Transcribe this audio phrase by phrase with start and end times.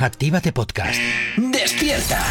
[0.00, 0.94] Actívate Podcast.
[1.36, 2.24] ¡Despierta!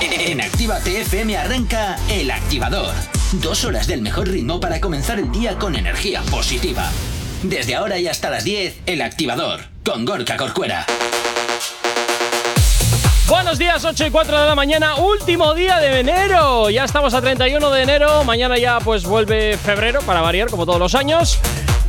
[0.00, 2.94] En Actívate FM arranca El Activador.
[3.32, 6.88] Dos horas del mejor ritmo para comenzar el día con energía positiva.
[7.42, 10.86] Desde ahora y hasta las 10, El Activador, con Gorka Corcuera.
[13.26, 16.70] Buenos días, 8 y 4 de la mañana, último día de enero.
[16.70, 20.78] Ya estamos a 31 de enero, mañana ya pues vuelve febrero para variar como todos
[20.78, 21.40] los años.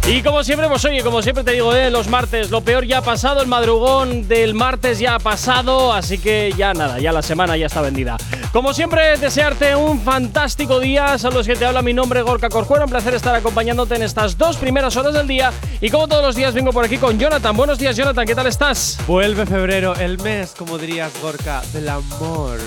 [0.07, 1.91] Y como siempre, pues oye, como siempre te digo, ¿eh?
[1.91, 6.17] los martes, lo peor ya ha pasado, el madrugón del martes ya ha pasado, así
[6.17, 8.17] que ya nada, ya la semana ya está vendida.
[8.51, 11.17] Como siempre, desearte un fantástico día.
[11.17, 12.83] Saludos que te habla mi nombre, Gorka Corcuero.
[12.83, 15.53] Un placer estar acompañándote en estas dos primeras horas del día.
[15.79, 17.55] Y como todos los días, vengo por aquí con Jonathan.
[17.55, 18.97] Buenos días, Jonathan, ¿qué tal estás?
[19.07, 22.57] Vuelve febrero, el mes, como dirías, Gorka, del amor.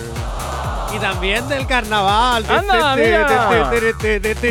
[0.94, 2.44] Y también del carnaval.
[2.48, 3.26] Anda, mira.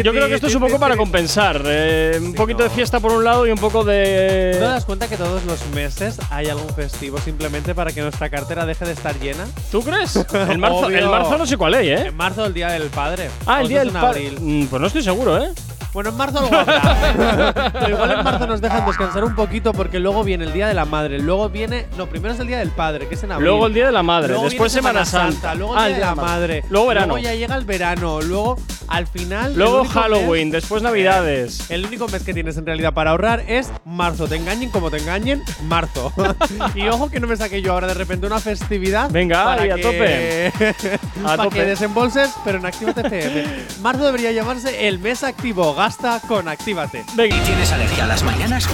[0.03, 1.61] Yo creo que esto es un poco para compensar.
[1.65, 4.59] eh, un poquito de fiesta por un lado y un poco ¿No te de.
[4.59, 8.85] das cuenta que todos los meses hay algún festivo simplemente para que nuestra cartera deje
[8.85, 9.45] de estar llena?
[9.71, 10.15] ¿Tú crees?
[10.15, 10.97] El marzo, Obvio.
[10.97, 12.07] el marzo no sé cuál es, ¿eh?
[12.07, 13.29] En marzo, el día del padre.
[13.45, 14.27] Ah, el ¿O día del padre.
[14.27, 14.37] abril.
[14.41, 15.49] Mm, Pues no estoy seguro, ¿eh?
[15.93, 17.71] Bueno, en marzo algo habrá.
[17.73, 20.73] Pero igual en marzo nos dejan descansar un poquito porque luego viene el día de
[20.73, 21.19] la madre.
[21.19, 21.85] Luego viene.
[21.97, 23.47] No, primero es el día del padre, que es en abril.
[23.47, 26.01] Luego el día de la madre, Luego después Semana Santa, luego el Ah, día de
[26.01, 26.63] la madre.
[26.69, 27.07] Luego verano.
[27.13, 28.21] Luego ya llega el verano.
[28.21, 29.55] Luego, al final.
[29.55, 31.69] Luego Halloween, mes- después Navidades.
[31.69, 34.27] El único mes que tienes en realidad para ahorrar es marzo.
[34.27, 36.13] Te engañen como te engañen, marzo.
[36.75, 39.09] y ojo que no me saque yo ahora de repente una festividad.
[39.09, 40.51] Venga, para a que-
[41.23, 41.55] A para tope.
[41.57, 43.45] que desembolses, pero en Actívate FM.
[43.81, 45.73] Marzo debería llamarse el mes activo.
[45.75, 47.03] Gasta con Actívate.
[47.15, 47.35] Venga.
[47.35, 48.67] ¿Y tienes alergia a las mañanas?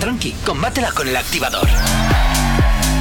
[0.00, 1.66] Tranqui, combátela con el activador.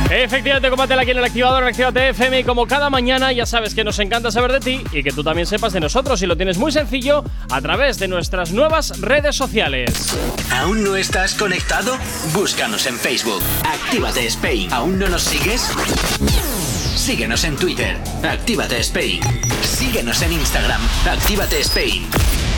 [0.09, 3.75] Efectivamente, combátela aquí en el activador en Actívate FM y como cada mañana ya sabes
[3.75, 6.37] que nos encanta saber de ti y que tú también sepas de nosotros y lo
[6.37, 10.17] tienes muy sencillo a través de nuestras nuevas redes sociales.
[10.51, 11.97] ¿Aún no estás conectado?
[12.33, 13.41] Búscanos en Facebook.
[13.65, 14.71] Actívate Spain.
[14.71, 15.69] ¿Aún no nos sigues?
[16.95, 17.97] Síguenos en Twitter.
[18.23, 19.19] Actívate Spain.
[19.61, 20.81] Síguenos en Instagram.
[21.09, 22.07] Actívate Spain.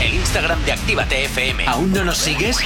[0.00, 1.66] El Instagram de Actívate FM.
[1.66, 2.58] ¿Aún no nos sigues?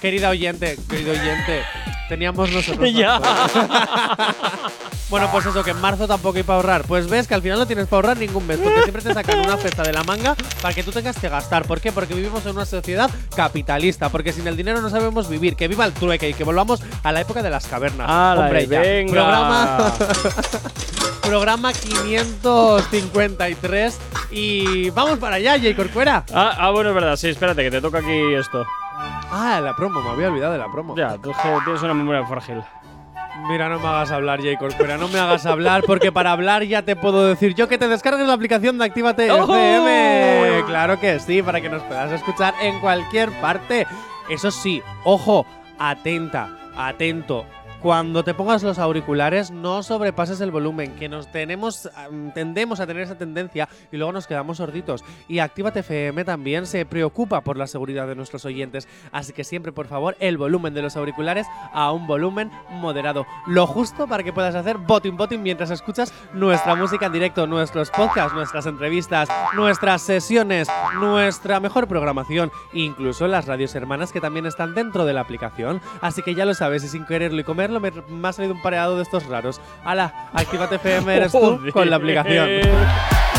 [0.00, 1.62] Querida oyente, querido oyente,
[2.10, 2.90] teníamos nosotros.
[3.00, 3.18] Ya.
[5.08, 6.84] Bueno, pues eso, que en marzo tampoco hay para ahorrar.
[6.84, 9.40] Pues ves que al final no tienes para ahorrar ningún mes, porque siempre te sacan
[9.40, 11.64] una cesta de la manga para que tú tengas que gastar.
[11.66, 11.90] ¿Por qué?
[11.90, 15.56] Porque vivimos en una sociedad capitalista, porque sin el dinero no sabemos vivir.
[15.56, 18.08] Que viva el trueque y que volvamos a la época de las cavernas.
[18.08, 18.80] Ala, Hombre, ya.
[18.80, 19.12] venga.
[19.12, 19.92] Programa,
[21.22, 23.98] programa 553
[24.30, 26.24] y vamos para allá, Jay Corcuera.
[26.32, 28.66] Ah, ah, bueno, es verdad, sí, espérate, que te toca aquí esto.
[29.32, 30.96] Ah, la promo, me había olvidado de la promo.
[30.96, 31.32] Ya, tú
[31.64, 32.62] tienes una memoria frágil.
[33.48, 36.82] Mira, no me hagas hablar, Jay Corcuera, no me hagas hablar, porque para hablar ya
[36.82, 39.44] te puedo decir yo que te descargues la aplicación de Actívate ¡Oh!
[39.44, 40.64] FM.
[40.66, 43.86] Claro que sí, para que nos puedas escuchar en cualquier parte.
[44.28, 45.46] Eso sí, ojo,
[45.78, 47.46] atenta, atento.
[47.82, 51.88] Cuando te pongas los auriculares, no sobrepases el volumen, que nos tenemos,
[52.34, 55.02] tendemos a tener esa tendencia y luego nos quedamos sorditos.
[55.28, 59.72] Y Actívate FM también se preocupa por la seguridad de nuestros oyentes, así que siempre,
[59.72, 63.24] por favor, el volumen de los auriculares a un volumen moderado.
[63.46, 67.90] Lo justo para que puedas hacer boting boting mientras escuchas nuestra música en directo, nuestros
[67.90, 70.68] podcasts, nuestras entrevistas, nuestras sesiones,
[70.98, 75.80] nuestra mejor programación, incluso las radios hermanas que también están dentro de la aplicación.
[76.02, 77.44] Así que ya lo sabes, y sin quererlo y
[77.78, 79.60] comerlo, me, me ha salido un pareado de estos raros.
[79.84, 80.30] ¡Hala!
[80.32, 82.48] Actívate FM eres tú con la aplicación.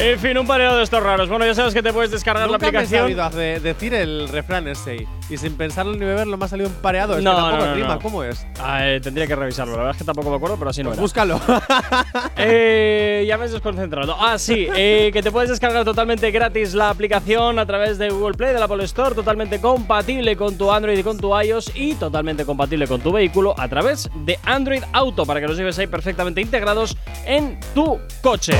[0.00, 1.28] En fin, un pareo de estos raros.
[1.28, 3.16] Bueno, ya sabes que te puedes descargar la Nunca me he aplicación.
[3.16, 5.06] sabido decir el refrán ese.
[5.28, 7.18] Y sin pensarlo ni beberlo me ha salido un pareado.
[7.18, 7.94] Es No, que tampoco no, no, rima.
[7.94, 8.00] no.
[8.00, 8.46] ¿Cómo es?
[8.60, 9.72] Ah, eh, tendría que revisarlo.
[9.72, 11.00] La verdad es que tampoco me acuerdo, pero así no era.
[11.02, 11.40] Búscalo.
[12.40, 14.16] Eh, ya me has desconcentrado.
[14.18, 18.34] Ah, sí, eh, que te puedes descargar totalmente gratis la aplicación a través de Google
[18.36, 21.94] Play, de la Apple Store, totalmente compatible con tu Android y con tu iOS y
[21.96, 25.88] totalmente compatible con tu vehículo a través de Android Auto para que los lleves ahí
[25.88, 26.96] perfectamente integrados
[27.26, 28.52] en tu coche.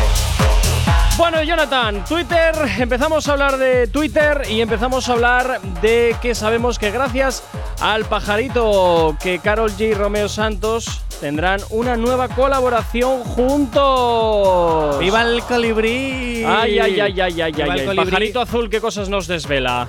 [1.19, 6.79] Bueno, Jonathan, Twitter, empezamos a hablar de Twitter y empezamos a hablar de que sabemos
[6.79, 7.43] que gracias
[7.81, 15.01] al pajarito que Carol G y Romeo Santos tendrán una nueva colaboración juntos.
[15.01, 16.45] ¡Viva el colibrí!
[16.47, 17.97] Ay, ay, ay, ay, ay, ay, el colibrí.
[17.97, 19.89] Pajarito azul, ¿qué cosas nos desvela?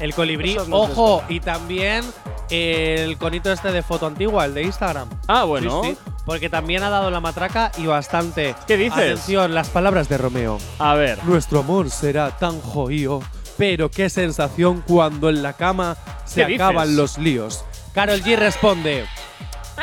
[0.00, 2.04] El colibrí, ojo, y también
[2.50, 5.08] el conito este de foto antigua, el de Instagram.
[5.28, 5.84] Ah, bueno.
[5.84, 8.54] Sí, sí, porque también ha dado la matraca y bastante.
[8.66, 8.98] ¿Qué dices?
[8.98, 10.58] Atención, las palabras de Romeo.
[10.78, 11.24] A ver.
[11.24, 13.20] Nuestro amor será tan joío,
[13.56, 15.96] pero qué sensación cuando en la cama
[16.26, 16.96] se ¿Qué acaban dices?
[16.96, 17.64] los líos.
[17.94, 19.06] Carol G responde: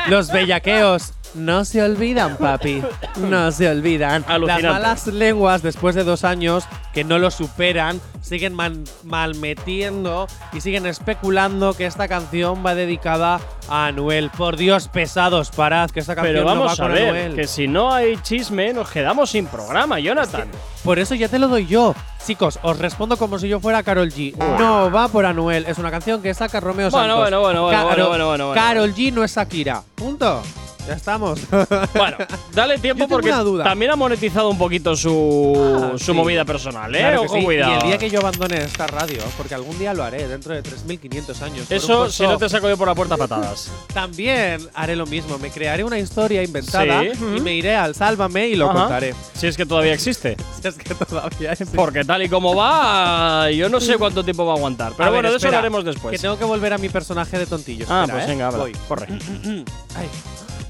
[0.09, 2.81] Los bellaqueos no se olvidan, papi.
[3.17, 4.23] No se olvidan.
[4.27, 4.63] Alucinante.
[4.63, 10.61] Las malas lenguas, después de dos años que no lo superan, siguen man- malmetiendo y
[10.61, 14.29] siguen especulando que esta canción va dedicada a Anuel.
[14.29, 17.35] Por Dios, pesados, parad, que esta canción Pero no vamos va a ver, Anuel.
[17.35, 20.47] que si no hay chisme, nos quedamos sin programa, Jonathan.
[20.83, 21.95] Por eso ya te lo doy yo.
[22.25, 24.35] Chicos, os respondo como si yo fuera Carol G.
[24.37, 25.65] No va por Anuel.
[25.67, 27.19] Es una canción que saca Romeo Bueno, Santos.
[27.21, 28.61] bueno, bueno, bueno, bueno, bueno, bueno, bueno.
[28.61, 29.81] Carol G no es Shakira.
[29.95, 30.41] Punto.
[30.87, 31.39] Ya estamos.
[31.95, 32.17] Bueno,
[32.53, 33.31] dale tiempo porque
[33.63, 36.11] también ha monetizado un poquito su, Ah, su sí.
[36.13, 36.99] movida personal, ¿eh?
[36.99, 37.43] Claro Ojo, sí.
[37.43, 37.71] cuidado.
[37.71, 40.61] Y el día que yo abandone esta radio, porque algún día lo haré dentro de
[40.63, 41.71] 3.500 años.
[41.71, 43.71] Eso si no te saco yo por la puerta patadas.
[43.93, 45.37] También haré lo mismo.
[45.37, 47.09] Me crearé una historia inventada Sí.
[47.37, 48.79] y me iré al Sálvame y lo Ajá.
[48.81, 49.15] contaré.
[49.35, 50.35] Si es que todavía existe.
[50.61, 51.63] Si es que todavía es.
[51.75, 54.93] Porque tal y como va, yo no sé cuánto tiempo va a aguantar.
[54.97, 56.11] Pero A ver, bueno, de eso espera, hablaremos después.
[56.13, 57.85] Que tengo que volver a mi personaje de tontillo.
[57.89, 58.31] ah, Espera, pues ¿eh?
[58.31, 58.59] venga, habla.
[58.59, 58.71] Voy.
[58.87, 59.07] Corre.
[59.95, 60.07] Ay.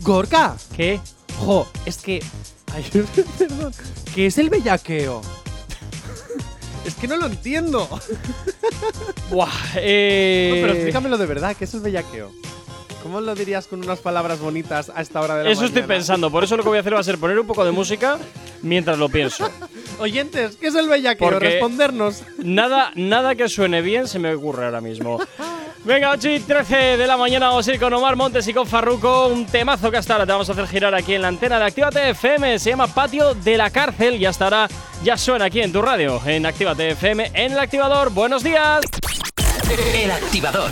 [0.04, 0.56] Gorka.
[0.76, 1.00] ¿Qué?
[1.40, 2.22] Jo, es que.
[2.74, 2.86] Ay,
[3.38, 3.74] perdón.
[4.14, 5.22] ¿Qué es el bellaqueo?
[6.86, 7.88] es que no lo entiendo.
[9.30, 10.52] Buah, eh…
[10.56, 12.32] No, pero explícamelo de verdad, ¿qué es el bellaqueo?
[13.02, 16.32] ¿Cómo lo dirías con unas palabras bonitas a esta hora de la Eso estoy pensando.
[16.32, 18.18] Por eso lo que voy a hacer va a ser poner un poco de música
[18.62, 19.50] mientras lo pienso.
[20.00, 21.30] Oyentes, ¿qué es el bellaqueo?
[21.30, 22.24] Porque- Respondernos.
[22.38, 25.20] Nada, nada que suene bien se me ocurre ahora mismo.
[25.86, 28.66] Venga, 8 y 13 de la mañana vamos a ir con Omar Montes y con
[28.66, 29.28] Farruko.
[29.28, 31.66] Un temazo que hasta ahora te vamos a hacer girar aquí en la antena de
[31.66, 32.58] Actívate FM.
[32.58, 34.70] Se llama Patio de la Cárcel y hasta ahora
[35.04, 38.12] ya suena aquí en tu radio, en Actívate FM, en el activador.
[38.12, 38.86] Buenos días.
[39.94, 40.72] El activador.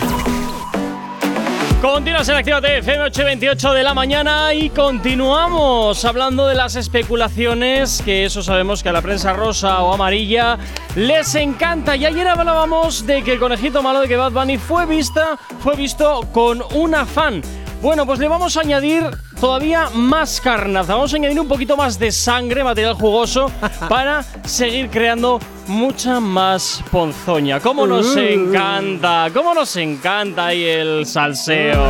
[1.81, 8.23] Continuas en Actívate FM 8.28 de la mañana y continuamos hablando de las especulaciones que
[8.23, 10.59] eso sabemos que a la prensa rosa o amarilla
[10.95, 11.95] les encanta.
[11.95, 15.75] Y ayer hablábamos de que el conejito malo de que Bad Bunny fue vista, fue
[15.75, 17.41] visto con una fan.
[17.81, 19.03] Bueno, pues le vamos a añadir
[19.39, 23.51] todavía más carnaza, vamos a añadir un poquito más de sangre, material jugoso,
[23.89, 27.59] para seguir creando mucha más ponzoña.
[27.59, 28.19] ¿Cómo nos Uh.
[28.19, 29.29] encanta?
[29.33, 31.83] ¿Cómo nos encanta ahí el salseo?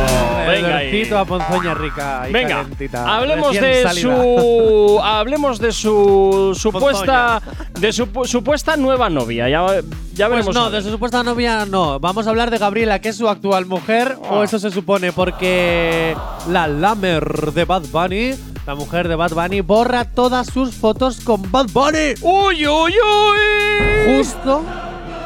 [0.46, 1.10] Venga ahí.
[1.14, 3.16] A ponzoña rica y Venga, calentita.
[3.16, 7.40] hablemos de su hablemos de su supuesta
[7.82, 9.48] de su pu- supuesta nueva novia.
[9.48, 9.66] Ya,
[10.14, 10.54] ya Pues veremos.
[10.54, 10.72] no, a ver.
[10.80, 11.98] de su supuesta novia no.
[12.00, 14.34] Vamos a hablar de Gabriela, que es su actual mujer, Ah.
[14.34, 16.16] o eso se supone, porque
[16.48, 18.34] la Lamer de Bad Bunny,
[18.66, 22.14] la mujer de Bad Bunny, borra todas sus fotos con Bad Bunny.
[22.22, 24.16] Uy, uy, uy.
[24.16, 24.62] Justo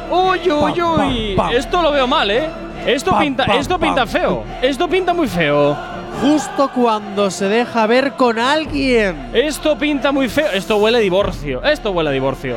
[0.09, 1.35] Uy, uy, uy.
[1.35, 1.55] pam, pam.
[1.55, 2.49] Esto lo veo mal, ¿eh?
[2.85, 4.43] Esto pinta, esto pinta feo.
[4.61, 5.77] Esto pinta muy feo.
[6.21, 9.29] Justo cuando se deja ver con alguien.
[9.33, 10.47] Esto pinta muy feo.
[10.51, 11.63] Esto huele a divorcio.
[11.63, 12.55] Esto huele a divorcio.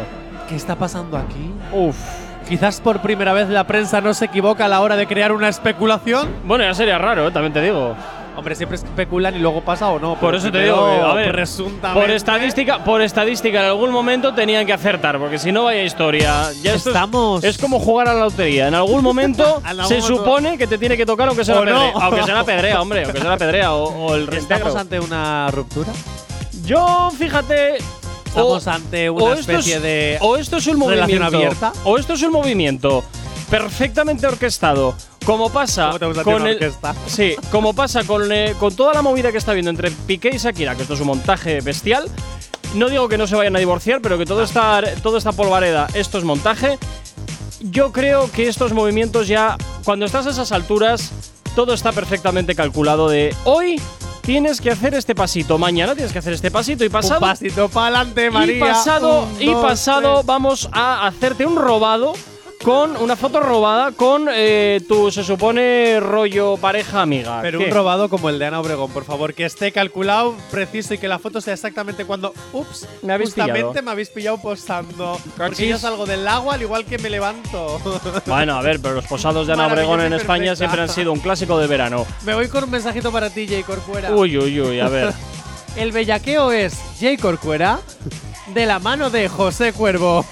[0.49, 1.53] ¿Qué está pasando aquí?
[1.73, 1.97] Uf.
[2.49, 5.49] Quizás por primera vez la prensa no se equivoca a la hora de crear una
[5.49, 6.29] especulación.
[6.45, 7.31] Bueno, ya sería raro, ¿eh?
[7.31, 7.95] también te digo.
[8.41, 10.19] Hombre, siempre especulan y luego pasa o no.
[10.19, 11.47] Por eso te digo, a ver,
[11.95, 16.51] por estadística, por estadística, en algún momento tenían que acertar, porque si no vaya historia.
[16.63, 18.69] Ya es- Estamos- Es, como jugar a la lotería.
[18.69, 21.65] En algún momento algún se momento- supone que te tiene que tocar aunque sea O
[21.65, 22.01] la pedrea, no.
[22.01, 25.51] aunque sea la pedrea, hombre, aunque sea la pedrea o, o el ¿Estamos ante una
[25.51, 25.93] ruptura?
[26.65, 27.77] Yo, fíjate.
[28.25, 31.73] ¿Estamos ante una especie es- de o esto es un movimiento abierta?
[31.85, 33.05] o esto es un movimiento
[33.51, 36.73] perfectamente orquestado como pasa ¿Cómo te gusta a ti con el
[37.07, 40.39] sí como pasa con, eh, con toda la movida que está habiendo entre Piqué y
[40.39, 42.09] Shakira que esto es un montaje bestial
[42.75, 45.89] no digo que no se vayan a divorciar pero que todo esta toda esta polvareda
[45.95, 46.79] esto es montaje
[47.61, 51.13] yo creo que estos movimientos ya cuando estás a esas alturas
[51.55, 53.81] todo está perfectamente calculado de hoy
[54.23, 55.59] tienes que hacer este pasito.
[55.59, 57.21] Mañana tienes que hacer este pasito y pasado.
[57.21, 58.57] Un pasito para adelante, María.
[58.57, 60.27] Y pasado, Un, y pasado tres.
[60.27, 62.13] vamos a hacerte un robado
[62.65, 67.41] con una foto robada con eh, tu, se supone, rollo pareja amiga.
[67.41, 67.65] Pero ¿Qué?
[67.67, 71.09] un robado como el de Ana Obregón, por favor, que esté calculado, preciso y que
[71.09, 72.35] la foto sea exactamente cuando.
[72.53, 73.83] Ups, Me habéis justamente pillado.
[73.83, 75.19] me habéis pillado posando.
[75.37, 77.81] Porque yo salgo del agua al igual que me levanto.
[78.27, 80.57] Bueno, a ver, pero los posados de Ana Obregón en España perfecta.
[80.57, 82.07] siempre han sido un clásico de verano.
[82.25, 84.13] me voy con un mensajito para ti, Jay Corcuera.
[84.13, 85.13] Uy, uy, uy, a ver.
[85.77, 87.81] El bellaqueo es Jay Corcuera
[88.49, 90.25] de la mano de José Cuervo.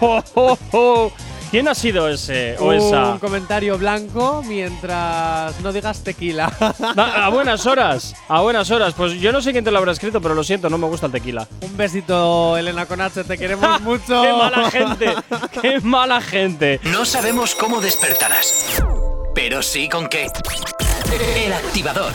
[0.00, 1.12] Oh, oh, oh.
[1.50, 3.12] ¿Quién ha sido ese o esa?
[3.12, 6.52] Un comentario blanco mientras no digas tequila.
[6.96, 8.94] A, a buenas horas, a buenas horas.
[8.94, 11.06] Pues yo no sé quién te lo habrá escrito, pero lo siento, no me gusta
[11.06, 11.46] el tequila.
[11.60, 14.22] un besito, Elena Conache, te queremos mucho.
[14.22, 15.14] ¡Qué mala gente!
[15.62, 16.80] ¡Qué mala gente!
[16.82, 18.82] No sabemos cómo despertarás,
[19.34, 20.26] pero sí con qué.
[21.36, 22.12] El activador.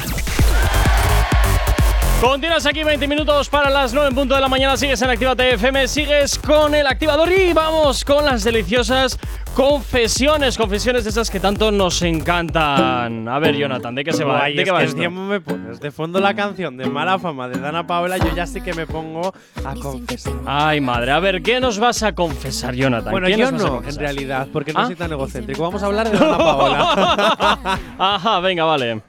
[2.21, 4.77] Continúas aquí 20 minutos para las 9 en punto de la mañana.
[4.77, 9.17] Sigues en Actívate FM, sigues con el activador y vamos con las deliciosas
[9.55, 10.55] confesiones.
[10.55, 13.27] Confesiones de esas que tanto nos encantan.
[13.27, 14.43] A ver, Jonathan, ¿de qué se va?
[14.43, 14.97] Ay, ¿De qué va esto?
[14.97, 18.45] encima me pones de fondo la canción de Mala Fama de Dana Paola, yo ya
[18.45, 19.33] sí que me pongo
[19.65, 20.33] a confesar.
[20.45, 21.13] Ay, madre.
[21.13, 23.09] A ver, ¿qué nos vas a confesar, Jonathan?
[23.11, 24.85] Bueno, ¿Qué yo no, en realidad, porque no ¿Ah?
[24.85, 25.63] soy tan egocéntrico.
[25.63, 27.79] Vamos a hablar de Dana Paola.
[27.97, 29.01] Ajá, venga, vale.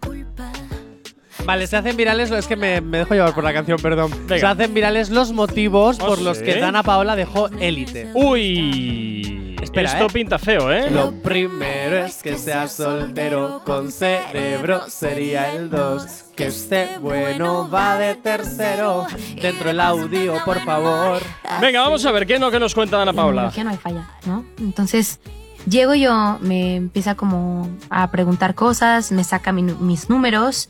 [1.45, 4.11] Vale, se hacen virales, es que me, me dejo llevar por la canción, perdón.
[4.27, 4.39] Venga.
[4.41, 6.45] Se hacen virales los motivos ¿Ah, por los sí?
[6.45, 8.11] que Dana Paola dejó Élite.
[8.15, 9.57] Uy.
[9.63, 10.13] Espera, Esto ¿eh?
[10.13, 10.91] pinta feo, ¿eh?
[10.91, 16.25] Lo primero es que sea soltero con cerebro, sería el dos.
[16.35, 19.07] Que esté bueno va de tercero.
[19.41, 21.23] Dentro el audio, por favor.
[21.61, 23.31] Venga, vamos a ver, ¿qué es lo que nos cuenta Ana En Paula?
[23.43, 24.45] numerología no hay falla, ¿no?
[24.59, 25.21] Entonces,
[25.69, 30.69] llego yo, me empieza como a preguntar cosas, me saca mi mis números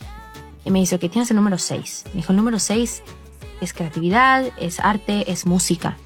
[0.64, 2.04] y me dice, ok, tienes el número 6.
[2.08, 3.02] Me dijo, el número 6
[3.60, 5.96] es creatividad, es arte, es música.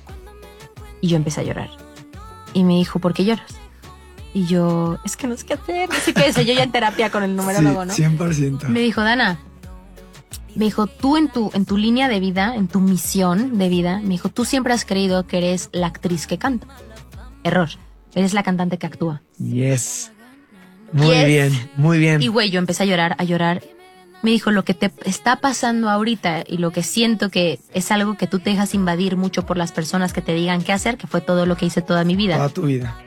[1.00, 1.70] Y yo empecé a llorar.
[2.54, 3.54] Y me dijo, ¿por qué lloras?
[4.34, 6.36] Y yo, es que no sé qué hacer, no sé qué es.
[6.36, 7.92] Yo ya en terapia con el numerólogo, ¿no?
[7.92, 8.68] 100%.
[8.68, 9.38] Me dijo, Dana,
[10.54, 14.00] me dijo, tú en tu, en tu línea de vida, en tu misión de vida,
[14.02, 16.66] me dijo, tú siempre has creído que eres la actriz que canta.
[17.44, 17.68] Error.
[18.14, 19.22] Eres la cantante que actúa.
[19.38, 20.10] Yes.
[20.92, 21.26] Muy Yes.
[21.26, 22.22] bien, muy bien.
[22.22, 23.62] Y güey, yo empecé a llorar, a llorar.
[24.26, 28.16] Me dijo, lo que te está pasando ahorita y lo que siento que es algo
[28.16, 31.06] que tú te dejas invadir mucho por las personas que te digan qué hacer, que
[31.06, 32.34] fue todo lo que hice toda mi vida.
[32.34, 33.00] Toda tu vida.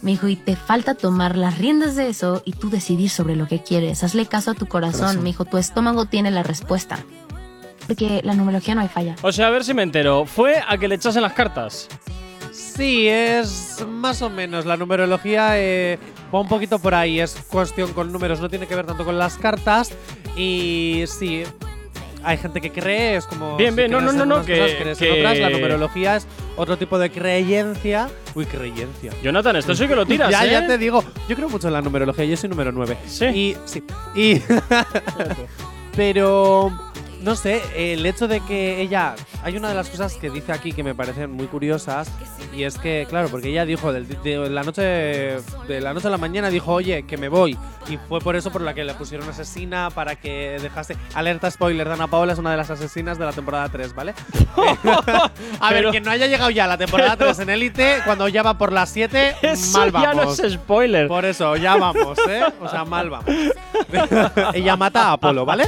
[0.00, 3.46] Me dijo, y te falta tomar las riendas de eso y tú decidir sobre lo
[3.46, 4.02] que quieres.
[4.02, 5.00] Hazle caso a tu corazón.
[5.00, 5.22] Corazón.
[5.22, 7.04] Me dijo, tu estómago tiene la respuesta.
[7.86, 9.14] Porque la numerología no hay falla.
[9.20, 10.24] O sea, a ver si me entero.
[10.24, 11.86] ¿Fue a que le echasen las cartas?
[12.56, 14.64] Sí, es más o menos.
[14.66, 15.98] La numerología eh,
[16.34, 17.20] va un poquito por ahí.
[17.20, 19.92] Es cuestión con números, no tiene que ver tanto con las cartas.
[20.36, 21.44] Y sí,
[22.22, 23.56] hay gente que cree, es como.
[23.56, 25.38] Bien, si bien, no, no, no, que- cosas, que- otras.
[25.38, 28.08] La numerología es otro tipo de creencia.
[28.34, 29.12] Uy, creencia.
[29.22, 30.50] Jonathan, esto sí que lo tiras, ya, ¿eh?
[30.50, 31.04] ya te digo.
[31.28, 32.24] Yo creo mucho en la numerología.
[32.24, 32.96] Yo soy número 9.
[33.06, 33.24] Sí.
[33.26, 33.56] Y.
[33.66, 33.82] Sí.
[34.14, 34.42] Y.
[35.96, 36.72] Pero.
[37.22, 39.14] No sé, el hecho de que ella.
[39.42, 42.08] Hay una de las cosas que dice aquí que me parecen muy curiosas.
[42.54, 44.82] Y es que, claro, porque ella dijo del- de, la noche.
[44.82, 47.56] De la noche a la mañana dijo, oye, que me voy.
[47.88, 50.96] Y fue por eso por la que le pusieron asesina para que dejase.
[51.14, 54.14] Alerta spoiler: Dana Paola es una de las asesinas de la temporada 3, ¿vale?
[55.60, 58.28] a ver, que no haya llegado ya a la temporada pero- 3 en Élite, cuando
[58.28, 60.38] ya va por las 7, Eso mal ya vamos.
[60.38, 61.08] no es spoiler.
[61.08, 62.42] Por eso, ya vamos, ¿eh?
[62.60, 63.26] O sea, mal vamos.
[64.54, 65.64] Ella mata a Apolo, ¿vale?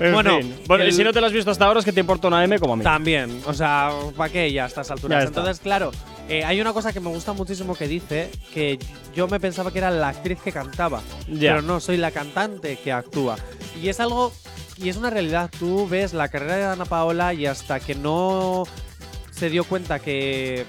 [0.00, 0.54] En bueno, fin.
[0.66, 2.42] bueno el- si no te lo has visto hasta ahora es que te importa una
[2.44, 2.82] M como a mí.
[2.84, 5.22] También, o sea, ¿para qué ya a estas alturas?
[5.22, 5.28] Ya.
[5.28, 5.90] Entonces, claro,
[6.28, 8.78] eh, hay una cosa que me gusta muchísimo que dice, que
[9.14, 11.52] yo me pensaba que era la actriz que cantaba, Ya.
[11.52, 13.36] pero no, soy la cantante que actúa.
[13.80, 14.32] Y es algo,
[14.76, 18.64] y es una realidad, tú ves la carrera de Ana Paola y hasta que no
[19.30, 20.64] se dio cuenta que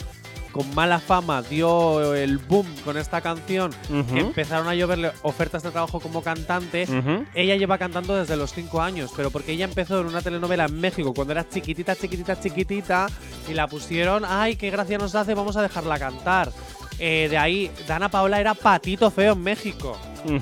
[0.58, 3.72] con mala fama dio el boom con esta canción,
[4.12, 6.88] que empezaron a lloverle ofertas de trabajo como cantante,
[7.36, 10.80] ella lleva cantando desde los 5 años, pero porque ella empezó en una telenovela en
[10.80, 13.08] México cuando era chiquitita, chiquitita, chiquitita,
[13.48, 16.52] y la pusieron, ay, qué gracia nos hace, vamos a dejarla cantar.
[17.00, 19.98] Eh, de ahí, Dana Paola era patito feo en México.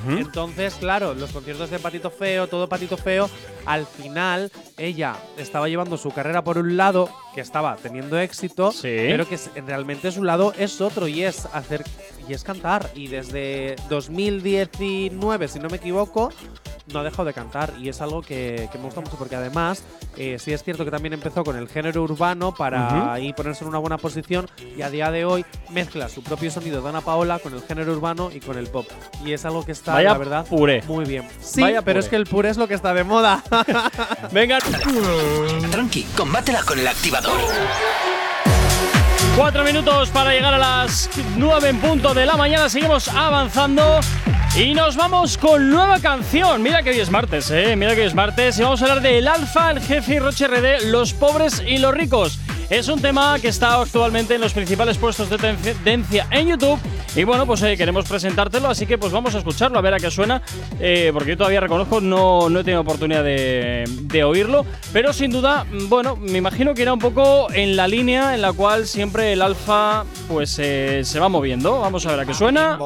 [0.07, 3.29] Entonces, claro, los conciertos de Patito Feo, todo Patito Feo,
[3.67, 8.81] al final ella estaba llevando su carrera por un lado, que estaba teniendo éxito, Sí.
[8.81, 11.83] pero que realmente su lado es otro y es hacer
[12.27, 12.89] y es cantar.
[12.95, 16.31] Y desde 2019, si no me equivoco,
[16.87, 19.83] no ha dejado de cantar y es algo que, que me gusta mucho porque además
[20.17, 23.09] eh, sí es cierto que también empezó con el género urbano para Ujú.
[23.09, 26.81] ahí ponerse en una buena posición y a día de hoy mezcla su propio sonido
[26.81, 28.85] de Ana Paola con el género urbano y con el pop
[29.25, 30.83] y es algo que está Vaya la verdad puré.
[30.87, 31.27] muy bien.
[31.41, 31.99] Sí, Vaya pero puré.
[32.05, 33.43] es que el puré es lo que está de moda.
[34.31, 34.59] Venga,
[35.71, 37.39] Tranqui, combátela con el activador.
[39.35, 42.69] Cuatro minutos para llegar a las nueve en punto de la mañana.
[42.69, 43.99] Seguimos avanzando.
[44.57, 46.63] Y nos vamos con nueva canción.
[46.63, 47.75] Mira que hoy es martes, eh.
[47.75, 48.57] Mira que hoy es martes.
[48.57, 51.93] Y vamos a hablar del Alfa, el jefe y Roche RD, los pobres y los
[51.93, 52.39] ricos.
[52.69, 56.79] Es un tema que está actualmente en los principales puestos de tendencia en YouTube.
[57.15, 59.99] Y bueno, pues eh, queremos presentártelo, así que pues vamos a escucharlo, a ver a
[59.99, 60.41] qué suena.
[60.79, 64.65] eh, porque yo todavía reconozco, no, no he tenido oportunidad de, oírlo.
[64.91, 68.41] Pero sin duda, mm, bueno, me imagino que irá un poco en la línea en
[68.41, 71.79] la cual siempre el alfa pues eh, se va moviendo.
[71.79, 72.77] Vamos a ver a qué suena.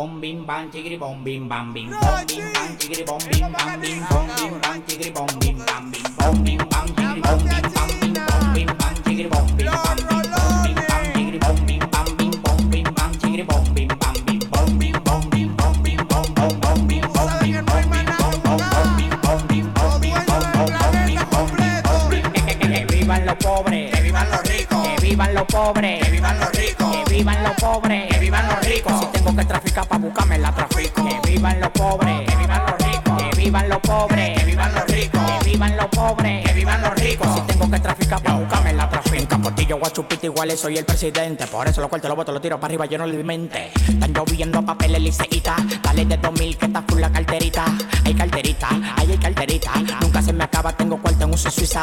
[40.00, 41.46] Guachupita iguales soy el presidente.
[41.48, 44.14] Por eso lo cuarto lo boto lo tiro para arriba yo no le mente están
[44.14, 45.58] lloviendo papeles liceíta.
[45.84, 47.66] Dale de 2000 que está full la carterita.
[48.06, 49.72] Hay carterita hay carterita.
[50.00, 51.82] Nunca se me acaba tengo cuarto en uso Suiza.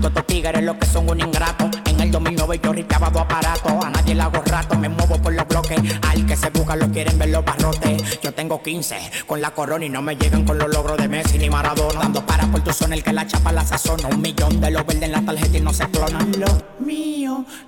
[0.00, 1.68] Todos tigres lo que son un ingrato
[2.16, 3.72] 2009 yo ripeaba dos aparatos.
[3.84, 5.78] A nadie le hago rato me muevo por los bloques.
[6.08, 8.20] Al que se busca lo quieren ver los barrotes.
[8.20, 8.96] Yo tengo 15
[9.26, 12.00] con la corona y no me llegan con los logros de Messi ni Maradona.
[12.00, 14.08] Dando para por tu zona el que la chapa la sazona.
[14.08, 16.46] Un millón de los verdes en la tarjeta y no se clonan lo
[16.84, 17.06] mío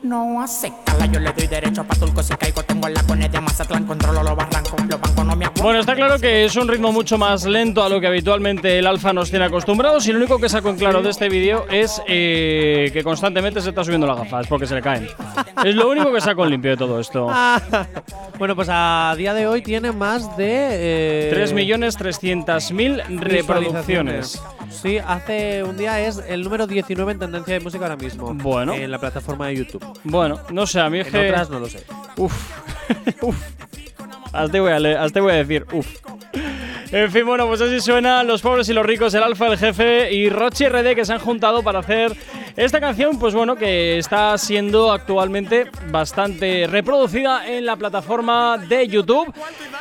[0.02, 2.22] no hace cala yo le doy derecho a Patulco.
[2.22, 5.64] Si caigo tengo la cone de Mazatlán controlo los barrancos los bancos no me aguantan
[5.64, 8.86] Bueno, está claro que es un ritmo mucho más lento a lo que habitualmente el
[8.86, 12.00] alfa nos tiene acostumbrados y lo único que saco en claro de este vídeo es
[12.06, 15.08] eh, que constantemente se está subiendo las gafas porque se le caen.
[15.64, 17.26] es lo único que saco limpio de todo esto.
[18.38, 21.30] bueno, pues a día de hoy tiene más de.
[21.30, 24.42] Eh, 3.300.000 reproducciones.
[24.70, 28.32] Sí, hace un día es el número 19 en tendencia de música ahora mismo.
[28.34, 28.74] Bueno.
[28.74, 29.84] En la plataforma de YouTube.
[30.04, 31.30] Bueno, no sé, a mí es En que…
[31.30, 31.82] otras no lo sé.
[32.16, 32.32] Uf.
[33.22, 33.36] uf.
[34.32, 35.86] Hasta te voy a, le- hasta voy a decir, uf.
[36.90, 40.12] En fin, bueno, pues así suena Los pobres y los ricos, el Alfa, el jefe
[40.12, 42.12] y Rochi RD que se han juntado para hacer
[42.58, 49.32] esta canción, pues bueno, que está siendo actualmente bastante reproducida en la plataforma de YouTube.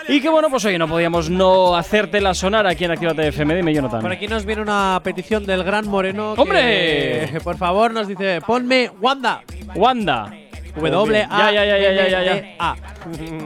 [0.07, 3.55] Y que bueno, pues oye, no podíamos no hacértela sonar aquí en Actívate FM.
[3.55, 4.01] Dime, Jonathan.
[4.01, 6.35] Por aquí nos viene una petición del gran Moreno.
[6.35, 7.39] que, ¡Hombre!
[7.43, 9.41] por favor, nos dice: ponme Wanda.
[9.75, 10.31] Wanda.
[10.81, 11.51] W A.
[11.51, 12.55] Ya, ya, ya, ya, ya, ya, ya.
[12.59, 12.75] A.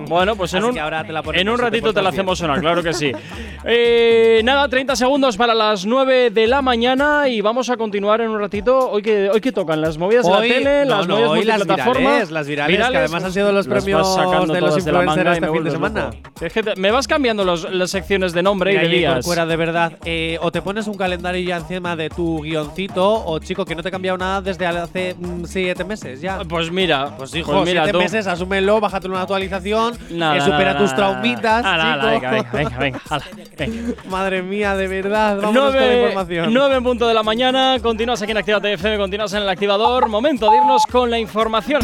[0.08, 2.60] Bueno, pues en un, ahora te la ponemos, en un ratito te, la hacemos sonar,
[2.60, 3.12] claro que sí.
[3.64, 8.30] Eh, nada, 30 segundos para las 9 de la mañana y vamos a continuar en
[8.32, 8.90] un ratito.
[8.90, 11.30] Hoy que, hoy que tocan las movidas Hoy- de la tele, no, las no, movidas
[11.32, 12.00] hoy las multiplataforma.
[12.10, 14.24] virales, las virales, que además han sido los premios de
[14.62, 16.06] los todas la manga y este fin de semana.
[16.06, 16.18] loco.
[16.46, 19.26] Es que te- me vas cambiando los- las secciones de nombre y Mira, de días.
[19.48, 23.64] De verdad, eh, o te pones un calendario ya encima de tu guioncito, o chico,
[23.64, 26.40] que no te he cambiado nada desde hace mm, siete meses ya.
[26.50, 28.00] Pues mira, Pues hijo, mira siete tú.
[28.00, 32.78] meses, asúmelo, bájate una actualización, Nada, eh, nada, supera nada, tus traumitas, venga, venga, venga,
[32.80, 33.94] venga, ala, venga.
[34.10, 36.54] Madre mía, de verdad, vámonos con la 9, información.
[36.54, 40.10] 9 en punto de la mañana, continúas aquí en Actívate FM, continúas en el activador.
[40.10, 41.82] Momento de irnos con la información.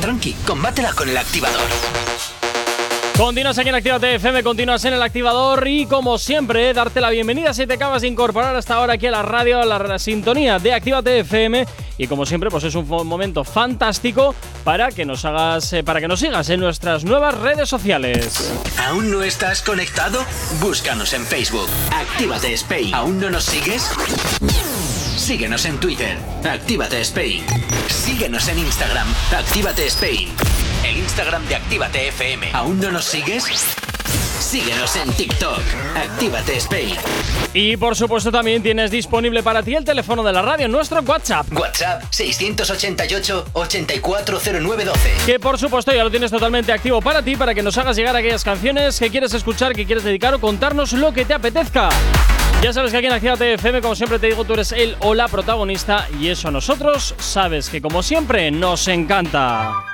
[0.00, 1.60] Tranqui, combátela con el activador.
[3.16, 7.54] Continúas aquí en Actívate FM, continúas en el activador y como siempre, darte la bienvenida
[7.54, 10.72] si te acabas de incorporar hasta ahora aquí a la radio, a la sintonía de
[10.72, 11.64] Actívate FM
[11.96, 16.08] y como siempre, pues es un momento fantástico para que nos hagas, eh, para que
[16.08, 18.52] nos sigas en nuestras nuevas redes sociales.
[18.84, 20.24] ¿Aún no estás conectado?
[20.60, 21.68] Búscanos en Facebook.
[21.92, 22.92] Actívate Spain.
[22.92, 23.92] ¿Aún no nos sigues?
[25.16, 26.18] Síguenos en Twitter.
[26.42, 27.44] Actívate Spain.
[27.86, 29.06] Síguenos en Instagram.
[29.30, 30.30] Actívate Spain.
[30.84, 32.50] El Instagram de Actívate FM.
[32.52, 33.46] ¿Aún no nos sigues?
[34.38, 35.62] Síguenos en TikTok.
[35.96, 36.94] Actívate Spain.
[37.54, 41.46] Y por supuesto también tienes disponible para ti el teléfono de la radio, nuestro WhatsApp.
[41.52, 44.92] WhatsApp 688-840912.
[45.24, 48.14] Que por supuesto ya lo tienes totalmente activo para ti, para que nos hagas llegar
[48.14, 51.88] aquellas canciones que quieres escuchar, que quieres dedicar o contarnos lo que te apetezca.
[52.62, 55.14] Ya sabes que aquí en Actívate FM, como siempre te digo, tú eres el o
[55.14, 59.93] la protagonista y eso a nosotros, sabes que como siempre nos encanta.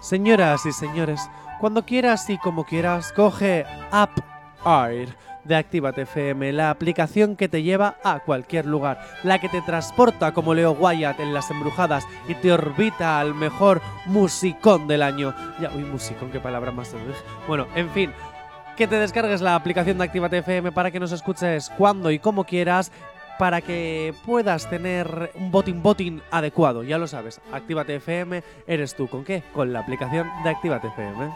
[0.00, 1.20] Señoras y señores,
[1.60, 4.18] cuando quieras y como quieras, coge App
[4.64, 9.60] Air de Actívate FM, la aplicación que te lleva a cualquier lugar, la que te
[9.60, 15.34] transporta como Leo Wyatt en Las Embrujadas y te orbita al mejor musicón del año.
[15.60, 16.94] Ya, uy, musicón, qué palabra más.
[17.46, 18.10] Bueno, en fin,
[18.76, 22.44] que te descargues la aplicación de Actívate FM para que nos escuches cuando y como
[22.44, 22.90] quieras
[23.40, 26.82] para que puedas tener un botín botín adecuado.
[26.82, 29.08] Ya lo sabes, Actívate FM eres tú.
[29.08, 29.42] ¿Con qué?
[29.54, 31.32] Con la aplicación de Actívate FM.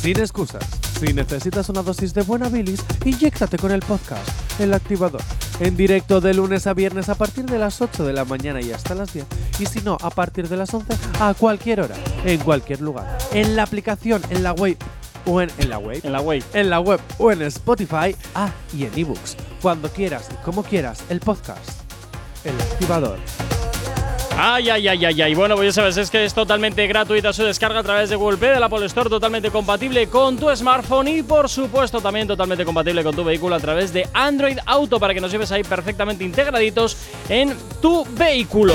[0.00, 0.64] Sin excusas.
[0.98, 4.28] Si necesitas una dosis de buena bilis, inyéctate con el podcast
[4.60, 5.22] El Activador.
[5.60, 8.72] En directo de lunes a viernes a partir de las 8 de la mañana y
[8.72, 9.24] hasta las 10.
[9.60, 13.18] Y si no, a partir de las 11 a cualquier hora, en cualquier lugar.
[13.32, 14.76] En la aplicación, en la web
[15.26, 16.00] o en, en la web.
[16.02, 16.42] En la wave.
[16.52, 18.14] En la web o en Spotify.
[18.34, 19.36] Ah, y en ebooks.
[19.60, 21.82] Cuando quieras y como quieras, el podcast.
[22.44, 23.18] El Activador.
[24.36, 25.34] Ay, ay, ay, ay, ay.
[25.34, 28.38] Bueno, pues ya sabes, es que es totalmente gratuita su descarga a través de Google
[28.38, 32.64] Play, de la Apple Store, totalmente compatible con tu smartphone y, por supuesto, también totalmente
[32.64, 36.24] compatible con tu vehículo a través de Android Auto para que nos lleves ahí perfectamente
[36.24, 36.96] integraditos
[37.28, 38.74] en tu vehículo.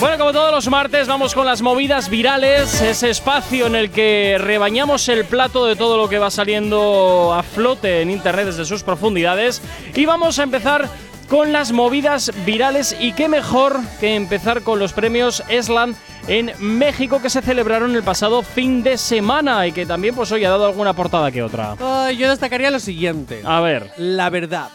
[0.00, 4.38] Bueno, como todos los martes, vamos con las movidas virales, ese espacio en el que
[4.40, 8.82] rebañamos el plato de todo lo que va saliendo a flote en internet desde sus
[8.82, 9.60] profundidades.
[9.94, 10.88] Y vamos a empezar
[11.28, 15.94] con las movidas virales y qué mejor que empezar con los premios Eslan
[16.28, 20.44] en México que se celebraron el pasado fin de semana y que también pues hoy
[20.46, 21.76] ha dado alguna portada que otra.
[22.16, 23.42] Yo destacaría lo siguiente.
[23.44, 24.70] A ver, La verdad.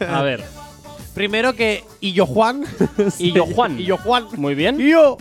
[0.00, 0.42] a ver.
[1.14, 2.64] Primero que Illo Juan.
[3.18, 3.78] Illo Juan.
[3.80, 4.26] Illo Juan.
[4.36, 4.80] Muy bien.
[4.80, 5.16] Illo.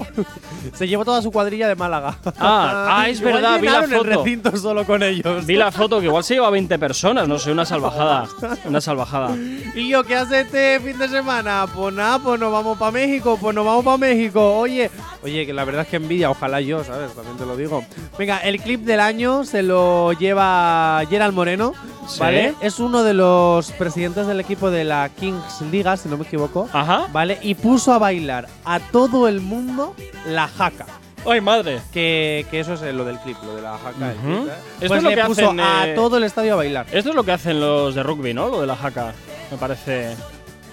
[0.73, 2.17] Se llevó toda su cuadrilla de Málaga.
[2.39, 4.23] Ah, ah, es Igual verdad, vi la llenaron el foto.
[4.23, 5.45] recinto solo con ellos.
[5.45, 8.27] Vi la foto que igual se lleva 20 personas, no sé, una salvajada.
[8.65, 9.35] Una salvajada.
[9.75, 11.65] ¿Y yo qué hace este fin de semana?
[11.73, 14.57] Pues nada, pues nos vamos para México, pues nos vamos para México.
[14.57, 14.89] Oye,
[15.23, 17.13] oye, que la verdad es que envidia, ojalá yo, ¿sabes?
[17.13, 17.83] También te lo digo.
[18.17, 21.73] Venga, el clip del año se lo lleva Gerald Moreno,
[22.07, 22.19] Sí.
[22.19, 22.53] ¿vale?
[22.61, 26.69] Es uno de los presidentes del equipo de la Kings Liga, si no me equivoco.
[26.75, 27.07] Ajá.
[27.11, 27.37] ¿Vale?
[27.41, 29.95] Y puso a bailar a todo el mundo
[30.27, 30.85] la jaca.
[31.27, 31.79] ¡Ay, madre!
[31.91, 34.09] Que, que eso es lo del clip, lo de la jaca.
[34.09, 34.27] del Ujú.
[34.43, 34.51] clip, ¿eh?
[34.73, 36.85] Esto Pues es lo le que puso hacen, a eh, todo el estadio a bailar.
[36.91, 38.49] Esto es lo que hacen los de rugby, ¿no?
[38.49, 39.13] Lo de la jaca.
[39.49, 40.15] Me parece.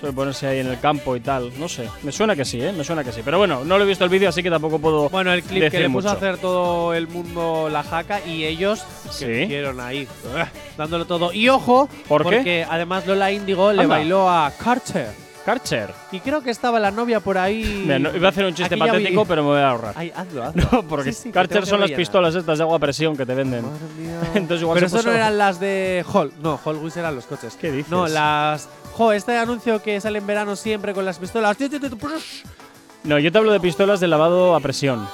[0.00, 1.52] Suele ponerse ahí en el campo y tal.
[1.60, 1.88] No sé.
[2.02, 2.72] Me suena que sí, ¿eh?
[2.72, 3.20] Me suena que sí.
[3.24, 5.08] Pero bueno, no lo he visto el vídeo, así que tampoco puedo.
[5.08, 6.26] Bueno, el clip que decir le puso a mucho.
[6.26, 9.24] hacer todo el mundo la jaca y ellos Sí.
[9.26, 10.08] que hicieron ahí,
[10.76, 11.32] dándolo todo.
[11.32, 12.36] Y ojo, ¿Por qué?
[12.36, 13.94] porque además Lola Índigo le Anda.
[13.94, 15.10] bailó a Carter.
[15.44, 15.90] Karcher.
[16.12, 17.82] Y creo que estaba la novia por ahí.
[17.84, 19.70] Mira, no- iba a hacer un chiste Aquí ya vi- patético, pero me voy a
[19.70, 19.94] ahorrar.
[19.96, 20.62] Ay, hazlo, hazlo.
[20.72, 23.16] No, porque Sí, sí, que Karcher que son las pistolas estas de agua a presión
[23.16, 23.62] que te venden.
[23.64, 24.20] Madre mía.
[24.34, 26.32] Entonces igual Pero se eso no puso- eran las de Hall.
[26.42, 27.56] No, Hall Wheels eran los coches.
[27.60, 27.90] ¿Qué dices?
[27.90, 28.68] No, las.
[28.92, 31.56] Jo, este anuncio que sale en verano siempre con las pistolas.
[31.56, 32.42] Tiu, tiu, tiu, push.
[33.04, 35.08] No, yo te hablo de pistolas de lavado a presión.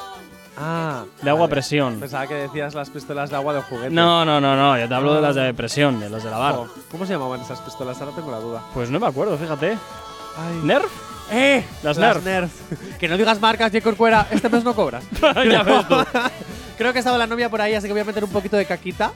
[0.61, 1.05] Ah.
[1.23, 2.01] De agua a presión.
[2.01, 3.91] Pensaba que decías las pistolas de agua de juguete.
[3.91, 4.77] No, no, no, no.
[4.77, 6.57] Yo te hablo de las de presión, de las de lavar.
[6.57, 8.01] Jo, ¿Cómo se llamaban esas pistolas?
[8.01, 8.62] Ahora tengo la duda.
[8.75, 9.79] Pues no me acuerdo, fíjate.
[10.38, 10.61] Ay.
[10.62, 10.90] ¿Nerf?
[11.31, 11.64] ¡Eh!
[11.83, 12.22] Las Nerf.
[12.98, 13.83] que no digas marcas, J.
[13.83, 14.27] Corcuera.
[14.31, 15.05] Este mes no cobras.
[15.20, 15.96] ya ves tú.
[16.79, 18.64] Creo que estaba la novia por ahí, así que voy a meter un poquito de
[18.64, 19.11] caquita.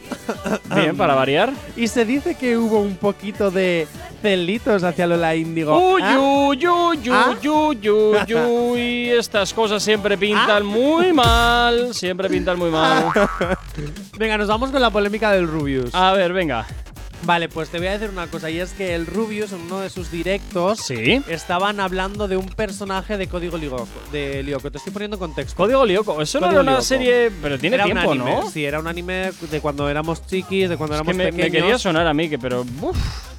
[0.75, 1.53] Bien, para variar.
[1.77, 3.87] Y se dice que hubo un poquito de
[4.21, 5.95] celitos hacia Lola Índigo.
[5.95, 6.19] Uy, ¿Ah?
[6.19, 7.37] uy, uy, ¿Ah?
[7.41, 9.11] uy, uy, uy, uy.
[9.11, 11.95] Estas cosas siempre pintan muy mal.
[11.95, 13.13] Siempre pintan muy mal.
[14.19, 15.95] Venga, nos vamos con la polémica del Rubius.
[15.95, 16.67] A ver, venga.
[17.25, 19.79] Vale, pues te voy a decir una cosa, y es que el Rubius, en uno
[19.79, 21.23] de sus directos, Sí.
[21.29, 23.87] estaban hablando de un personaje de Código Lyoko.
[24.11, 24.71] De Lyoko.
[24.73, 25.57] Te estoy poniendo en contexto.
[25.57, 26.21] Código Lyoko.
[26.21, 26.83] Eso no era una Lyoko.
[26.85, 27.31] serie.
[27.41, 28.51] Pero tiene Era un tiempo, anime, ¿no?
[28.51, 31.33] Sí, era un anime de cuando éramos chiquis, de cuando Es que éramos me, me
[31.33, 31.53] pequeños.
[31.63, 32.67] quería sonar a mí, que pero.
[32.81, 32.97] uf,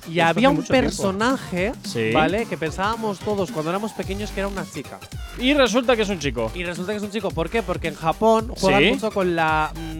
[0.09, 2.11] y había un personaje, Sí.
[2.11, 2.45] ¿vale?
[2.45, 4.99] Que pensábamos todos cuando éramos pequeños que era una chica.
[5.39, 6.51] Y resulta que es un chico.
[6.55, 7.31] Y resulta que es un chico.
[7.31, 7.63] ¿Por qué?
[7.63, 8.89] Porque en Japón juegan Sí.
[8.91, 9.92] mucho con la mm,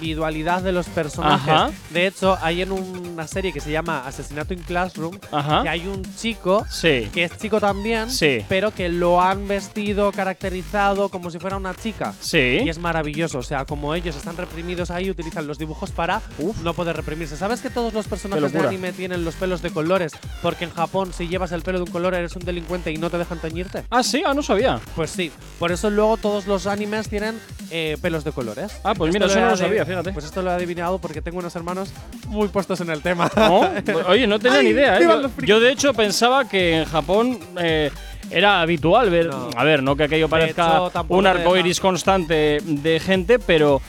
[0.00, 1.48] individualidad de los personajes.
[1.48, 1.70] Ajá.
[1.90, 5.62] De hecho, hay en una serie que se llama Asesinato in Classroom Ajá.
[5.62, 7.08] que hay un chico Sí.
[7.12, 8.44] que es chico también, Sí.
[8.48, 12.14] pero que lo han vestido, caracterizado como si fuera una chica.
[12.20, 12.60] Sí.
[12.64, 16.22] Y es maravilloso, o sea, como ellos están reprimidos ahí, utilizan los dibujos para
[16.62, 17.36] no poder reprimirse.
[17.36, 20.12] ¿Sabes que todos los personajes de anime tienen los pelos de colores?
[20.42, 23.10] Porque en Japón, si llevas el pelo de un color, eres un delincuente y no
[23.10, 23.84] te dejan teñirte.
[23.90, 24.80] Ah, sí, ah, no sabía.
[24.96, 27.38] Pues sí, por eso luego todos los animes tienen
[27.70, 28.72] eh, pelos de colores.
[28.82, 30.12] Ah, pues mira, eso no lo sabía, fíjate.
[30.12, 31.92] Pues esto lo he adivinado porque tengo unos hermanos
[32.28, 33.30] muy puestos en el tema.
[33.36, 33.60] ¿No?
[34.08, 35.28] Oye, no tenía Ay, ni idea, ¿eh?
[35.44, 37.90] Yo, de hecho, pensaba que en Japón eh,
[38.30, 39.26] era habitual ver.
[39.26, 39.50] No.
[39.56, 43.80] A ver, no que aquello parezca hecho, un arco iris constante de gente, pero.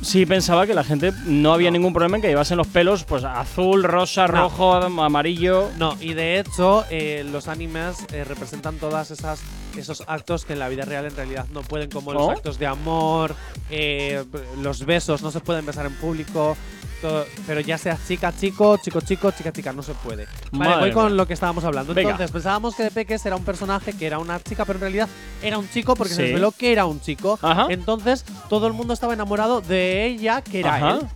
[0.00, 3.24] Sí pensaba que la gente no había ningún problema en que llevasen los pelos pues
[3.24, 4.42] azul, rosa, No.
[4.42, 5.70] rojo, amarillo.
[5.76, 9.40] No, y de hecho, eh, los animes eh, representan todas esas
[9.76, 12.66] esos actos que en la vida real en realidad no pueden, como los actos de
[12.66, 13.34] amor,
[13.70, 14.24] eh,
[14.60, 16.56] los besos, no se pueden besar en público.
[17.00, 20.26] todo- pero ya sea chica, chico, chico, chico, chica, chica, no se puede.
[20.50, 21.14] Vale, Madre voy con mía.
[21.14, 21.94] lo que estábamos hablando.
[21.94, 22.10] Venga.
[22.10, 25.08] Entonces, pensábamos que de Peques era un personaje que era una chica, pero en realidad
[25.40, 26.16] era un chico porque Sí.
[26.16, 27.38] se desveló que era un chico.
[27.40, 27.66] Ajá.
[27.70, 30.90] Entonces, todo el mundo estaba enamorado de ella, que era Ajá.
[30.96, 31.06] él.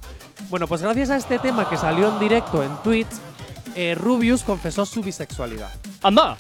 [0.51, 3.09] Bueno, pues gracias a este tema que salió en directo en Twitch,
[3.75, 5.73] eh, Rubius confesó su bisexualidad.
[6.05, 6.37] Anda.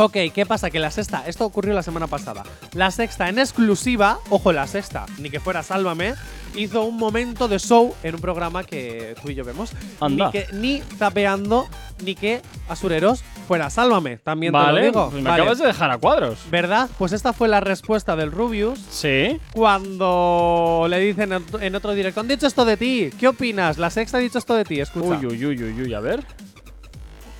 [0.00, 0.70] Ok, ¿qué pasa?
[0.70, 2.44] Que la sexta, esto ocurrió la semana pasada.
[2.72, 6.14] La sexta en exclusiva, ojo, la sexta, ni que fuera Sálvame,
[6.54, 9.72] hizo un momento de show en un programa que tú y yo vemos.
[10.00, 10.26] Anda.
[10.26, 11.66] Ni que ni zapeando,
[12.04, 14.80] ni que Asureros fuera Sálvame, también te Vale.
[14.82, 15.10] lo digo.
[15.10, 15.42] pues me Vale.
[15.42, 16.38] acabas de dejar a cuadros.
[16.48, 16.88] ¿Verdad?
[16.96, 19.40] Pues esta fue la respuesta del Rubius Sí.
[19.52, 23.78] cuando le dicen en en otro directo, han dicho esto de ti, ¿qué opinas?
[23.78, 25.18] La sexta ha dicho esto de ti, escucha.
[25.18, 26.24] Uy, uy, uy, uy, uy, a ver.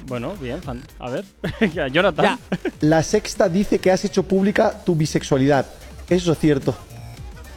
[0.09, 0.83] Bueno, bien, fan.
[0.99, 1.25] A ver.
[1.92, 2.25] Jonathan.
[2.25, 2.38] Ya.
[2.81, 5.66] La sexta dice que has hecho pública tu bisexualidad.
[6.09, 6.75] Eso es cierto.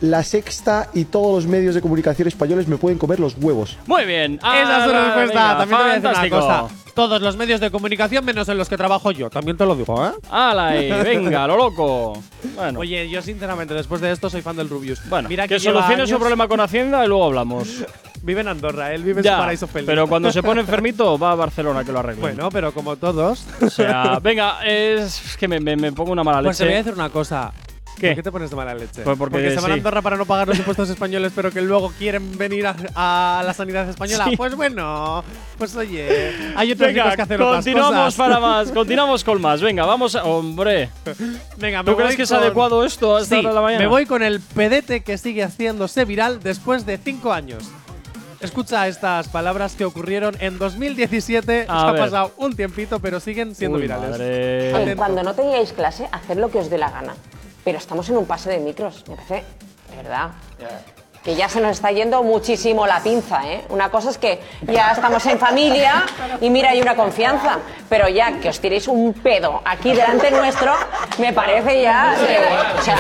[0.02, 3.78] La sexta y todos los medios de comunicación españoles me pueden comer los huevos.
[3.86, 4.36] Muy bien.
[4.40, 5.56] Esa es su respuesta.
[5.56, 6.38] venga, También te voy a decir fantástico.
[6.38, 6.76] una cosa.
[6.96, 9.30] Todos los medios de comunicación menos en los que trabajo yo.
[9.30, 10.12] También te lo digo, ¿eh?
[10.30, 12.22] Ahí, venga, lo loco.
[12.56, 15.00] Bueno, Oye, yo sinceramente después de esto soy fan del Rubius.
[15.08, 17.68] bueno Mira que, que, lleva solucione su años- problema con Hacienda y luego hablamos.
[18.24, 19.88] Vive en Andorra, él vive en ya, su paraíso feliz.
[19.88, 22.22] pero cuando se pone enfermito va a Barcelona que lo arregle.
[22.22, 23.46] Bueno, pero como todos.
[23.62, 26.78] O sea, venga, es que me, me- me pongo una mala Pues te voy a
[26.78, 26.84] leche.
[26.90, 27.52] decir una cosa.
[28.00, 28.08] ¿Qué?
[28.08, 29.02] ¿Por qué te pones de mala leche?
[29.04, 29.72] Pues porque se van a sí.
[29.74, 33.54] Andorra para no pagar los impuestos españoles, pero que luego quieren venir a, a la
[33.54, 34.26] sanidad española.
[34.30, 34.38] Sí.
[34.38, 35.24] Pues bueno,
[35.58, 38.16] pues oye, hay otros Venga, que hacen otras continuamos cosas.
[38.16, 39.62] para más, continuamos con más.
[39.62, 40.24] Venga, vamos a.
[40.24, 40.90] Hombre,
[41.58, 43.84] Venga, ¿tú crees que es con- adecuado esto a esta Sí, hora de la mañana?
[43.84, 47.70] me voy con el pedete que sigue haciéndose viral después de cinco años.
[48.42, 51.66] Escucha estas palabras que ocurrieron en 2017.
[51.68, 52.02] A ha ver.
[52.02, 54.96] pasado un tiempito, pero siguen siendo Uy, virales.
[54.96, 57.14] Cuando no teníais clase, haced lo que os dé la gana.
[57.64, 59.44] Pero estamos en un pase de micros, me parece,
[59.90, 60.32] de verdad.
[61.24, 63.64] Que ya se nos está yendo muchísimo la pinza, ¿eh?
[63.70, 66.04] Una cosa es que ya estamos en familia
[66.42, 67.60] y mira, hay una confianza.
[67.90, 70.74] Pero ya que os tiréis un pedo aquí delante nuestro,
[71.20, 72.16] me parece ya.
[72.80, 72.96] o sea,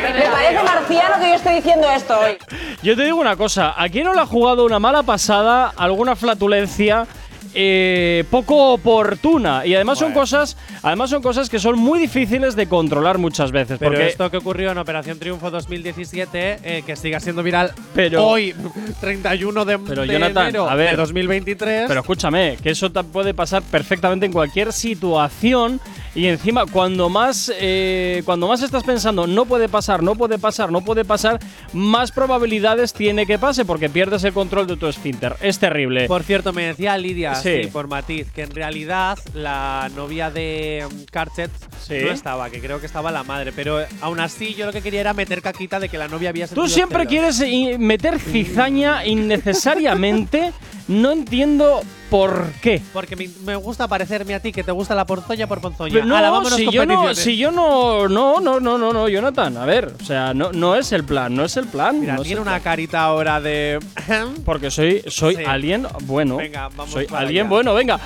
[0.00, 2.38] me parece marciano que yo esté diciendo esto hoy.
[2.82, 6.14] Yo te digo una cosa, ¿a quién no le ha jugado una mala pasada, alguna
[6.14, 7.06] flatulencia
[7.54, 9.64] eh, poco oportuna?
[9.66, 13.78] Y además son cosas, además son cosas que son muy difíciles de controlar muchas veces.
[13.78, 18.26] Pero porque esto que ocurrió en Operación Triunfo 2017, eh, que siga siendo viral Pero-
[18.26, 18.54] hoy,
[19.00, 20.90] 31 de, Pero, de Jonathan, enero a ver.
[20.90, 21.84] de 2023.
[21.88, 25.80] Pero escúchame, que eso puede pasar perfectamente en cualquier situación
[26.14, 30.70] y encima cuando más eh, cuando más estás pensando no puede pasar, no puede pasar,
[30.70, 31.40] no puede pasar,
[31.72, 35.36] más probabilidades tiene que pase porque pierdes el control de tu esfínter.
[35.40, 36.06] Es terrible.
[36.06, 37.62] Por cierto, me decía Lidia, Sí.
[37.64, 37.68] sí.
[37.70, 41.50] por matiz, que en realidad la novia de um, Karchet
[41.86, 41.98] Sí.
[42.02, 43.52] no estaba, que creo que estaba la madre.
[43.52, 46.48] Pero aún así, yo lo que quería era meter caquita de que la novia había
[46.48, 47.36] Tú siempre celos.
[47.38, 50.52] quieres meter cizaña innecesariamente.
[50.88, 52.80] No entiendo por qué.
[52.92, 55.92] Porque me, me gusta parecerme a ti, que te gusta la ponzoña por ponzoña.
[55.94, 59.08] Pero Ala, no, vámonos si yo no, si yo no, no, no, no, no, no,
[59.08, 62.00] Jonathan, a ver, o sea, no, no es el plan, no es el plan.
[62.00, 62.62] Mira, no es tiene el una plan.
[62.62, 63.78] carita ahora de.
[64.44, 65.42] Porque soy, soy Sí.
[65.46, 66.36] alguien bueno.
[66.36, 67.50] Venga, vamos Soy para alguien allá.
[67.50, 67.98] bueno, venga.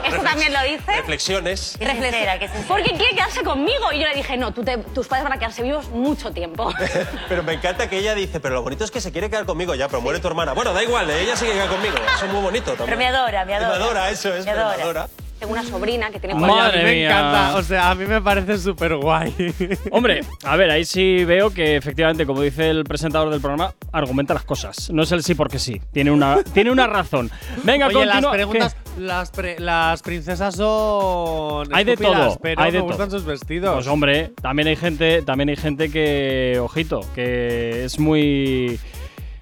[0.04, 0.92] Esto también lo dice.
[0.96, 1.76] Reflexiones.
[1.78, 2.66] Qué sincera, qué sincera.
[2.68, 3.90] Porque quiere quedarse conmigo.
[3.92, 6.70] Y yo le dije, no, tú te- tus padres van a quedarse vivos mucho tiempo.
[7.28, 9.74] Pero me encanta que ella dice, pero lo bonito es que se quiere quedar conmigo
[9.74, 10.52] ya, pero muere tu hermana.
[10.52, 11.96] Bueno, da igual, ella sí que queda conmigo.
[12.16, 12.86] Eso es muy bonito también.
[12.86, 13.78] Pero me adora, me adora.
[13.78, 15.08] Me adora, eso es, Me me adora.
[15.42, 17.06] Tengo una sobrina que tiene cuatro a mí Madre me mía.
[17.08, 19.34] encanta, o sea, a mí me parece súper guay.
[19.90, 24.34] Hombre, a ver, ahí sí veo que efectivamente, como dice el presentador del programa, argumenta
[24.34, 24.88] las cosas.
[24.90, 25.82] No es el sí porque sí.
[25.92, 27.28] Tiene una, tiene una razón.
[27.64, 32.78] Venga, Oye, las preguntas, las, pre- las princesas son Hay de todo, pero hay de
[32.78, 33.74] me gustan sus vestidos.
[33.74, 38.78] Pues hombre, también hay gente, también hay gente que, ojito, que es muy,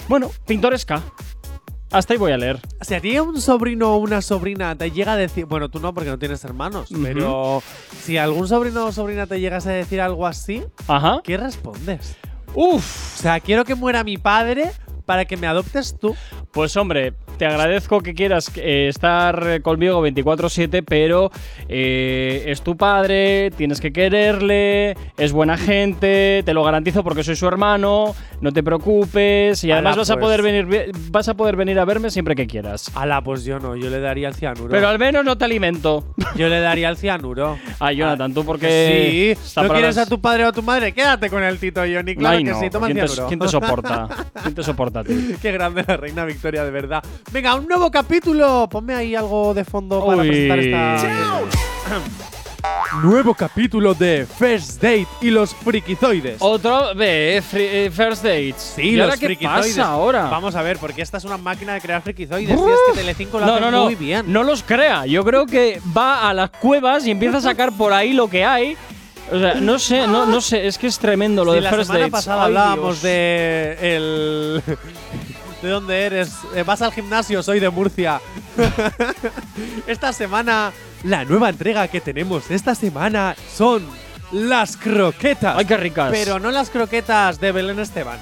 [0.09, 1.03] bueno, pintoresca.
[1.91, 2.61] Hasta ahí voy a leer.
[2.83, 5.93] Si a ti un sobrino o una sobrina te llega a decir, bueno, tú no
[5.93, 7.63] porque no tienes hermanos, pero
[8.03, 11.21] si algún sobrino o sobrina te llegas a decir algo así, Ajá.
[11.25, 12.17] ¿qué respondes?
[12.55, 13.19] Uf.
[13.19, 14.71] O sea, quiero que muera mi padre
[15.05, 16.15] para que me adoptes tú.
[16.53, 21.31] Pues hombre, te agradezco que quieras eh, estar conmigo 24/7, pero
[21.71, 27.37] eh, es tu padre, tienes que quererle, es buena gente, te lo garantizo porque soy
[27.37, 30.25] su hermano, no te preocupes y además vas a pues.
[30.25, 32.91] poder venir vas a poder venir a verme siempre que quieras.
[32.95, 34.69] Ala, pues yo no, yo le daría el cianuro.
[34.69, 36.05] Pero al menos no te alimento.
[36.37, 37.57] yo le daría el cianuro.
[37.79, 40.93] Ay, Jonathan, tú porque sí, ¿no quieres las- a tu padre o a tu madre?
[40.93, 43.49] Quédate con el Tito Johnny, claro Ay, que sí, toma el ¿Quién te, quién te
[43.49, 44.09] soporta?
[44.43, 45.37] ¿Quién te soporta a ti?
[45.41, 47.03] Qué grande la reina Victoria, de verdad.
[47.33, 48.69] Venga, un nuevo capítulo.
[48.71, 50.29] Ponme ahí algo de fondo para Uy.
[50.29, 51.41] presentar esta.
[53.03, 56.37] nuevo capítulo de First Date y los frikizoides.
[56.41, 58.73] Otro fri- eh, First Dates.
[58.77, 59.77] Sí, ¿Y los ahora qué frikizoides.
[59.77, 60.25] pasa ahora?
[60.25, 62.57] Vamos a ver, porque esta es una máquina de crear frikizoides.
[62.59, 62.69] Uf.
[62.69, 64.25] Y es que Telecinco lo no, hace no, no, muy bien.
[64.33, 65.07] No los crea.
[65.07, 68.45] Yo creo que va a las cuevas y empieza a sacar por ahí lo que
[68.45, 68.77] hay.
[69.33, 71.71] O sea, no sé, no, no sé, es que es tremendo lo Sí, de la
[71.71, 72.13] First semana Dates.
[72.13, 73.03] pasada Ay, hablábamos Dios.
[73.03, 74.63] de el
[75.63, 76.33] ¿De dónde eres?
[76.55, 78.21] Eh, vas al gimnasio, soy de Murcia.
[79.87, 83.87] esta semana, la nueva entrega que tenemos esta semana son
[84.33, 85.57] las croquetas.
[85.59, 86.11] Ay, qué ricas.
[86.11, 88.19] Pero no las croquetas de Belén Esteban.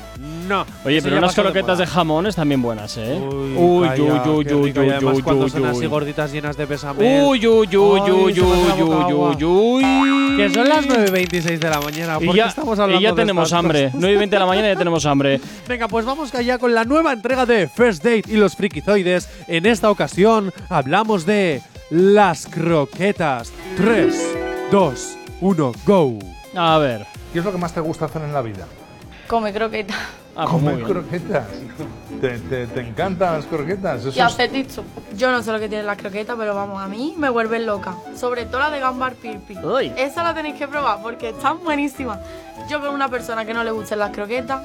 [0.49, 0.65] No.
[0.85, 1.95] Oye, pero unas croquetas de, moda.
[1.95, 3.19] jamón están bien buenas, ¿eh?
[3.21, 4.83] Uy, uy, calla, uy, uy, qué uy, rico.
[4.83, 5.87] Y uy, además uy, cuando uy, son así uy.
[5.87, 7.23] gorditas llenas de besamel.
[7.25, 10.37] Uy, uy, uy, Ay, uy, uy, uy, uy, uy.
[10.39, 12.19] Que son las 9.26 de la mañana.
[12.21, 13.85] Y ¿Por qué ya, estamos hablando y ya de tenemos estas hambre.
[13.87, 14.01] cosas?
[14.01, 15.41] 9 y 20 de la mañana ya tenemos hambre.
[15.69, 19.29] Venga, pues vamos allá con la nueva entrega de First Date y los frikizoides.
[19.49, 23.53] En esta ocasión hablamos de las croquetas.
[23.77, 24.37] 3,
[24.71, 26.19] 2, 1, go.
[26.55, 27.07] A ver.
[27.33, 28.67] ¿Qué es lo que más te gusta hacer en la vida?
[29.27, 29.95] Come croqueta.
[30.41, 30.47] Ah,
[30.77, 30.87] bien.
[30.87, 31.47] croquetas.
[32.21, 34.01] ¿Te, te, te encantan las croquetas?
[34.01, 34.19] Eso Y es-.
[35.17, 37.97] Yo no sé lo que tiene la croqueta, pero vamos, a mí me vuelven loca.
[38.15, 39.57] Sobre todo la de gambar pirpi.
[39.59, 39.93] Uy.
[39.97, 42.21] Esa la tenéis que probar porque están buenísimas.
[42.71, 44.63] Yo con una persona que no le gusten las croquetas,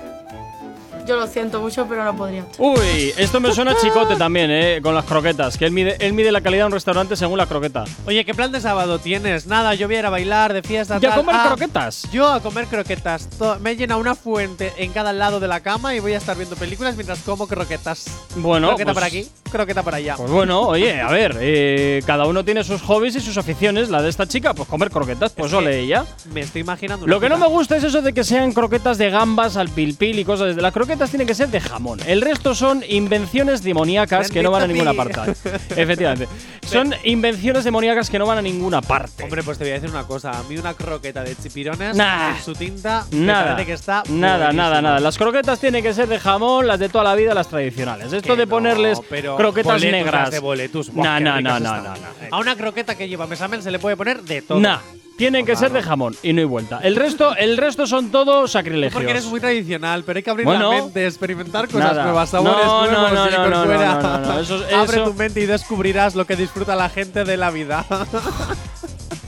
[1.06, 2.46] yo lo siento mucho, pero no podría.
[2.58, 4.80] Uy, esto me suena a chicote también, ¿eh?
[4.82, 5.58] Con las croquetas.
[5.58, 7.84] Que él mide, él mide la calidad de un restaurante según la croqueta.
[8.06, 9.48] Oye, ¿qué plan de sábado tienes?
[9.48, 11.20] Nada, yo voy a ir a bailar, de fiesta, ¿Y a tal.
[11.20, 12.08] comer Ah, croquetas?
[12.12, 13.30] Yo a comer croquetas.
[13.38, 16.18] To- Me he llenado una fuente en cada lado de la cama y voy a
[16.18, 18.06] estar viendo películas mientras como croquetas.
[18.36, 20.16] Bueno, croqueta pues- por aquí, croqueta por allá.
[20.16, 23.90] Pues bueno, oye, a ver, eh, cada uno tiene sus hobbies y sus aficiones.
[23.90, 26.06] La de esta chica, pues comer croquetas, pues ole ella.
[26.34, 27.08] Me estoy imaginando.
[27.08, 30.20] Lo que no me gusta es eso de que sean croquetas de gambas al pilpil
[30.20, 30.56] y cosas.
[30.56, 32.00] Las croquetas tienen que ser de jamón.
[32.06, 35.32] El resto son invenciones demoníacas que no van a ninguna parte.
[35.76, 36.28] Efectivamente.
[36.66, 39.24] Son invenciones demoníacas que no van a ninguna parte.
[39.24, 40.32] Hombre, pues te voy a decir una cosa.
[40.38, 42.36] A mí una croqueta de chipirones Nah.
[42.44, 45.00] su tinta me Nada, parece que está nada, nada, nada.
[45.00, 48.14] Las croquetas tienen que ser de jamón, las de toda la vida, las tradicionales.
[48.14, 50.22] Esto Que de no, ponerles croquetas boletus, negras.
[50.22, 50.88] las de boletus.
[50.90, 51.84] No, Buah, no, no, no, están.
[51.84, 51.98] no, no.
[52.32, 54.60] A una croqueta que lleva besamel se le puede poner de todo.
[54.60, 54.80] Nah,
[55.18, 56.80] tienen que ser de jamón y no hay vuelta.
[56.84, 58.94] El resto, el resto son todo sacrilegios.
[58.94, 60.72] Porque eres muy tradicional, pero hay que abrir Bueno.
[60.72, 62.04] la mente, experimentar cosas Nada.
[62.04, 63.94] nuevas, sabores No, no, nuevos no, y no, por no, fuera.
[63.96, 67.38] no, no, no, eso- Abre tu mente y descubrirás lo que disfruta la gente de
[67.38, 67.86] la vida.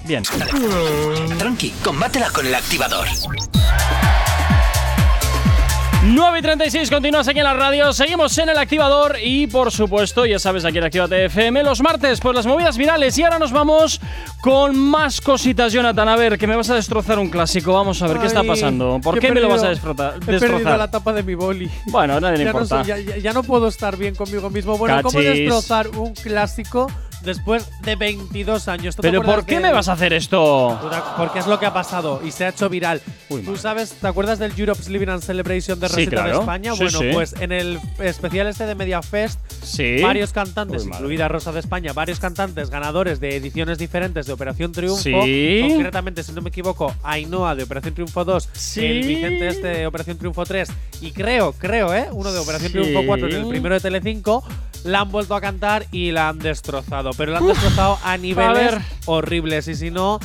[0.05, 0.23] Bien.
[1.37, 3.07] Tranqui, combátela con el activador.
[6.07, 7.91] 9 y 36, continúas aquí en la radio.
[7.91, 12.19] Seguimos en el activador y, por supuesto, ya sabes, aquí en Actívate FM, los martes,
[12.19, 13.17] pues las movidas virales.
[13.17, 13.99] Y ahora nos vamos
[14.41, 16.07] con más cositas, Jonathan.
[16.07, 17.73] A ver, que me vas a destrozar un clásico.
[17.73, 18.99] Vamos a ver qué está pasando.
[19.01, 20.77] ¿Por qué me lo vas a desfrota- He perdido destrozar?
[20.77, 21.69] la tapa de mi boli.
[21.87, 22.83] Bueno, nadie le ya, no importa.
[22.85, 24.77] soy- ya- no puedo estar bien conmigo mismo.
[24.77, 25.39] Bueno, ¿cómo Cachis.
[25.39, 26.85] destrozar un clásico
[27.25, 28.95] después de 22 años?
[28.95, 30.79] ¿Tú te ¿Pero por qué me vas a hacer esto?
[31.17, 33.01] Porque es lo que ha pasado y se ha hecho viral.
[33.43, 36.29] ¿Tú sabes, te acuerdas del Europe's Living and Celebration de Sí, Rosita claro.
[36.31, 36.71] de España?
[36.73, 37.09] Sí, bueno, sí.
[37.13, 39.97] pues en el especial este de Media Fest, Sí.
[40.01, 44.71] varios cantantes, Uy, incluida Rosa de España, varios cantantes ganadores de ediciones diferentes de Operación
[44.71, 45.01] Triunfo.
[45.23, 45.59] Sí.
[45.67, 48.85] Concretamente, si no me equivoco, Ainhoa de Operación Triunfo 2, Sí.
[48.85, 50.69] el Vicente este de Operación Triunfo 3
[51.01, 52.07] y creo, creo, ¿eh?
[52.11, 52.77] Uno de Operación Sí.
[52.77, 54.43] Triunfo 4 en el primero de Telecinco.
[54.85, 57.09] La han vuelto a cantar y la han destrozado.
[57.17, 58.81] Pero la han destrozado a niveles ver.
[59.07, 59.67] horribles.
[59.67, 60.19] Y si no,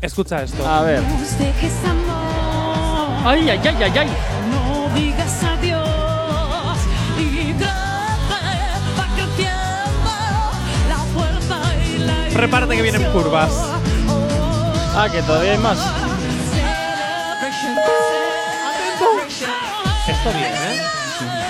[0.00, 0.64] escucha esto.
[0.66, 1.02] A ver.
[3.24, 4.08] Ay, ay, ay, ay, ay.
[4.52, 6.78] No digas adiós
[7.18, 8.46] y trate
[8.96, 10.10] va creciendo
[10.88, 13.50] la fuerza y la Prepárate que vienen curvas.
[14.94, 15.78] Ah, que todavía hay más.
[20.08, 20.82] Esto bien, ¿eh?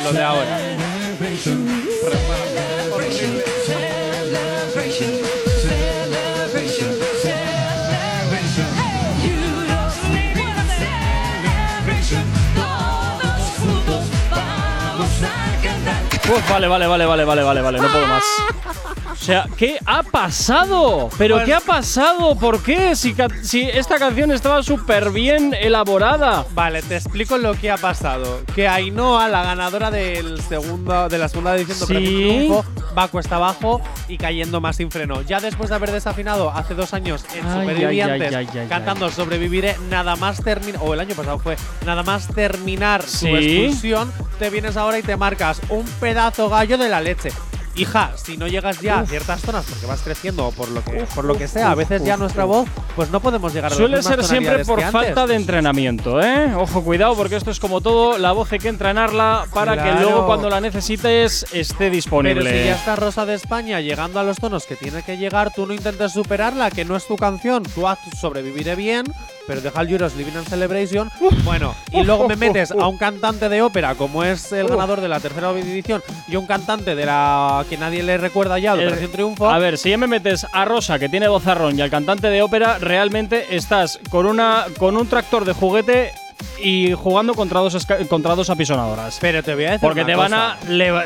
[0.05, 0.59] Lo de ahora.
[16.29, 18.25] Uf, vale, vale, vale, vale, vale, vale, vale, no puedo más.
[19.27, 21.09] O sea, ¿qué ha pasado?
[21.19, 22.37] ¿Pero Pues- qué ha pasado?
[22.37, 22.95] ¿Por qué?
[22.95, 23.13] Si,
[23.63, 26.47] esta canción estaba súper bien elaborada.
[26.55, 28.43] Vale, te explico lo que ha pasado.
[28.55, 31.93] Que Ainhoa, la ganadora del segundo, de la segunda edición de Sí.
[31.95, 32.65] Premio
[32.97, 35.21] va cuesta abajo y cayendo más sin freno.
[35.23, 39.77] Ya después de haber desafinado hace dos años en Ay, Supervivientes, ay, ay, cantando Sobreviviré,
[39.91, 43.27] nada más terminar, o el año pasado fue, nada más terminar Sí.
[43.27, 47.31] su expulsión, te vienes ahora y te marcas un pedazo gallo de la leche.
[47.77, 51.05] Hija, si no llegas ya a ciertas zonas porque vas creciendo o por lo que,
[51.15, 53.79] por lo que sea, a veces ya nuestra voz, pues no podemos llegar a las
[53.79, 56.55] Suele ser siempre por que falta de entrenamiento, ¿eh?
[56.57, 60.01] Ojo, cuidado, porque esto es como todo, la voz hay que entrenarla para que Claro.
[60.01, 62.45] luego cuando la necesites esté disponible.
[62.45, 65.53] Pero si ya está Rosa de España llegando a los tonos que tiene que llegar,
[65.55, 67.63] tú no intentes superarla, que no es tu canción.
[67.75, 69.05] Tú haz sobreviviré bien,
[69.47, 71.11] pero deja el Euros Living and Celebration.
[71.45, 75.09] Bueno, y luego me metes a un cantante de ópera, como es el ganador de
[75.09, 79.13] la tercera edición, y un cantante de la que nadie le recuerda ya, de Operación
[79.13, 79.51] Triunfo.
[79.51, 82.43] A ver, si ya me metes a Rosa, que tiene vozarrón, y al cantante de
[82.43, 86.13] ópera, realmente estás con, una, con un tractor de juguete
[86.63, 89.19] y jugando contra dos, contra dos apisonadoras.
[89.21, 90.57] Pero te voy a decir Porque una te van, a,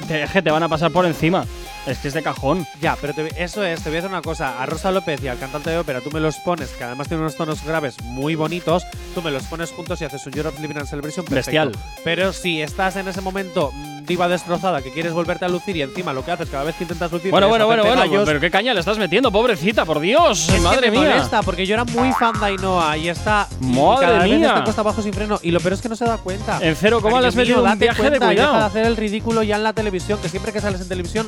[0.06, 1.44] te, te van a pasar por encima.
[1.86, 2.66] Es que es de cajón.
[2.80, 4.62] Ya, pero te- eso es, te voy a decir una cosa.
[4.62, 7.22] A Rosa López y al cantante de ópera, tú me los pones, que además tiene
[7.22, 10.76] unos tonos graves muy bonitos, tú me los pones juntos y haces un Europe Living
[10.76, 11.68] and Celebration perfecto.
[11.70, 11.72] Bestial.
[12.04, 13.72] Pero si estás en ese momento
[14.10, 16.84] diva destrozada, que quieres volverte a lucir y encima lo que haces cada vez que
[16.84, 18.00] intentas lucir Bueno, bueno, bueno, bueno.
[18.02, 20.48] gallos, Pero qué caña le estás metiendo, pobrecita, por Dios.
[20.48, 21.10] es que madre me mía.
[21.10, 23.48] molesta, porque yo era muy fan de Ainhoa y está.
[23.60, 24.46] y Madre cada vez mía.
[24.48, 25.38] está cuesta abajo sin freno.
[25.42, 26.58] Y lo peor es que no se da cuenta.
[26.60, 28.52] En cero coma le has metido mío, un viaje de cuenta y cuidado.
[28.54, 31.26] Deja de hacer el ridículo ya en la televisión, que siempre que sales en televisión.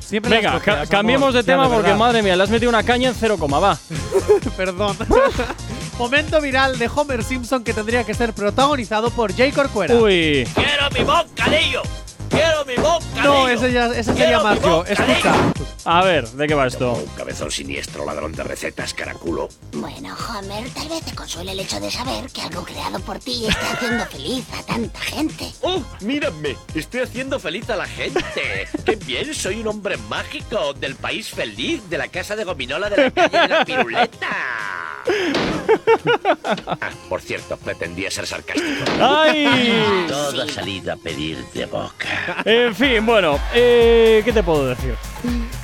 [0.00, 1.96] Siempre Venga, ca- cambiemos de Ya, tema porque, verdad.
[1.98, 3.78] madre mía, le has metido una caña en cero coma, va.
[4.56, 4.96] Perdón.
[5.98, 9.94] Momento viral de Homer Simpson que tendría que ser protagonizado por Jay Corcuera.
[9.94, 10.46] Uy.
[10.54, 11.82] ¡Quiero mi bocadillo!
[12.28, 13.22] ¡Quiero mi bocadillo!
[13.22, 14.84] No, ese, ya, ese sería bocadillo.
[14.84, 15.34] Escucha.
[15.84, 16.94] A ver, ¿de qué va esto?
[16.94, 19.48] Un cabezón siniestro, ladrón de recetas, caraculo.
[19.72, 23.46] Bueno, Homer, tal vez te consuele el hecho de saber que algo creado por ti
[23.46, 25.52] está haciendo feliz a tanta gente.
[25.62, 26.56] ¡Oh, mírame!
[26.74, 28.20] Estoy haciendo feliz a la gente.
[28.84, 29.32] ¡Qué bien!
[29.32, 33.38] Soy un hombre mágico del país feliz, de la casa de gominola de la calle
[33.38, 34.95] de la piruleta.
[36.66, 38.84] Ah, por cierto, pretendía ser sarcástico.
[39.00, 39.46] ¡Ay!
[40.08, 42.42] Toda salida a pedir de boca.
[42.44, 44.94] En fin, bueno, eh, ¿qué te puedo decir?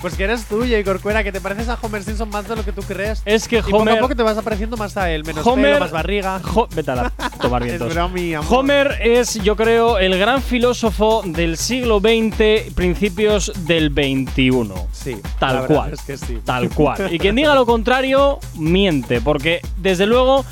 [0.00, 2.64] Pues que eres tú, Jay Corcuera, que te pareces a Homer Simpson más de lo
[2.64, 3.22] que tú crees.
[3.24, 5.24] Es que y poco Homer- a poco te vas apareciendo más a él.
[5.24, 6.40] Menos Homer- pelo, más barriga.
[6.42, 7.88] Jo- Vete a la tomar vientos.
[7.88, 8.58] Es bromi, amor.
[8.60, 14.72] Homer es, yo creo, el gran filósofo del siglo XX, principios del XXI.
[14.92, 15.92] Sí, Tal cual.
[15.92, 16.40] es que sí.
[16.44, 17.12] Tal cual.
[17.14, 20.44] Y quien diga lo contrario, miente, porque desde luego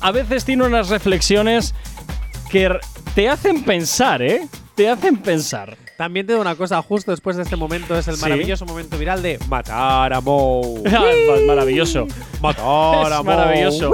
[0.00, 1.74] a veces tiene unas reflexiones
[2.50, 2.68] que
[3.14, 4.46] te hacen pensar, ¿eh?
[4.74, 5.74] Te hacen pensar.
[5.96, 8.20] También te digo una cosa, justo después de este momento es el Sí.
[8.20, 10.82] maravilloso momento viral de matar a Moe.
[10.84, 12.06] Es maravilloso.
[12.42, 13.90] Matar a maravilloso.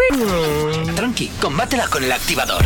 [0.96, 2.64] Tranqui, combátela con el activador.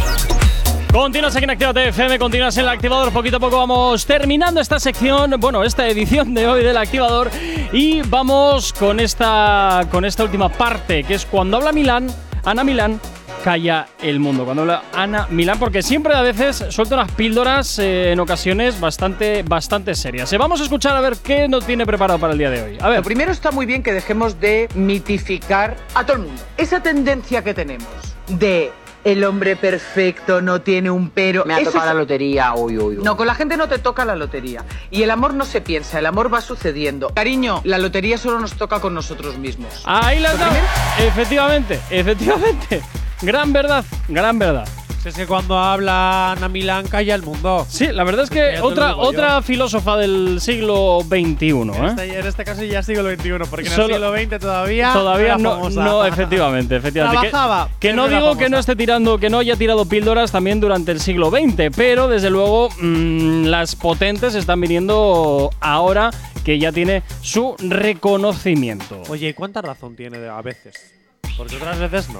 [0.96, 3.12] Continúas aquí en Actívate FM, continúas en el activador.
[3.12, 7.30] Poquito a poco vamos terminando esta sección, bueno, esta edición de hoy del activador.
[7.70, 12.06] Y vamos con esta, con esta última parte, que es cuando habla Milán,
[12.46, 12.98] Ana Milán.
[13.44, 14.46] Calla el mundo.
[14.46, 19.42] Cuando habla Ana Milán, porque siempre a veces suelta unas píldoras eh, en ocasiones bastante,
[19.42, 20.32] bastante serias.
[20.32, 22.78] Eh, Vamos a escuchar a ver qué nos tiene preparado para el día de hoy.
[22.80, 23.00] A ver.
[23.00, 26.42] Lo primero está muy bien que dejemos de mitificar a todo el mundo.
[26.56, 27.86] Esa tendencia que tenemos
[28.28, 28.72] de
[29.06, 31.44] el hombre perfecto no tiene un pero.
[31.44, 33.04] Me ha eso tocado es- la lotería, uy, uy, uy.
[33.04, 34.64] No, con la gente no te toca la lotería.
[34.90, 37.10] Y el amor no se piensa, el amor va sucediendo.
[37.14, 39.82] Cariño, la lotería solo nos toca con nosotros mismos.
[39.84, 40.56] Ahí la has dado.
[40.98, 42.82] Efectivamente, efectivamente.
[43.22, 44.68] Gran verdad, gran verdad.
[45.06, 47.64] Es que cuando habla Ana Milán calla el mundo.
[47.68, 51.86] Sí, la verdad es que otra, otra filósofa del siglo XXI, En ¿eh?
[51.90, 54.92] este, en este caso ya siglo XXI, porque en Solo- el siglo XX todavía.
[54.92, 57.26] Todavía no, no, efectivamente, efectivamente.
[57.26, 60.58] Que- Trabajaba, Que, no digo que no esté tirando, que no haya tirado píldoras también
[60.58, 66.10] durante el siglo XX, pero desde luego mm, las potentes están viniendo ahora
[66.44, 69.02] que ya tiene su reconocimiento.
[69.08, 70.94] Oye, ¿y cuánta razón tiene a veces?
[71.36, 72.18] Porque otras veces no.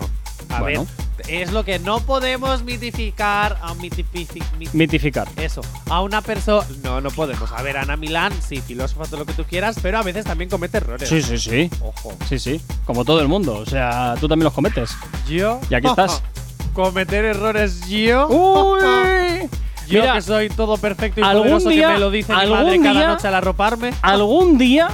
[0.51, 0.87] A Bueno.
[1.19, 3.59] ver, es lo que no podemos mitificar.
[3.63, 5.29] A mit- Mitificar.
[5.37, 6.67] eso, a una persona.
[6.83, 7.51] No, no podemos.
[7.53, 10.49] A ver, Ana Milán, sí, filósofa, todo lo que tú quieras, pero a veces también
[10.51, 11.09] comete errores.
[11.09, 11.71] Sí, sí, sí.
[11.81, 12.15] Ojo.
[12.29, 12.61] Sí, sí.
[12.85, 13.55] Como todo el mundo.
[13.59, 14.91] O sea, tú también los cometes.
[15.29, 15.61] Yo.
[15.71, 16.23] Y aquí estás.
[16.73, 18.29] Cometer errores yo.
[18.29, 19.49] Uy.
[19.89, 22.51] Yo Mira, que soy todo perfecto y algún poderoso día- que me lo dice mi
[22.51, 23.95] madre cada día- noche al arroparme.
[24.03, 24.89] Algún día,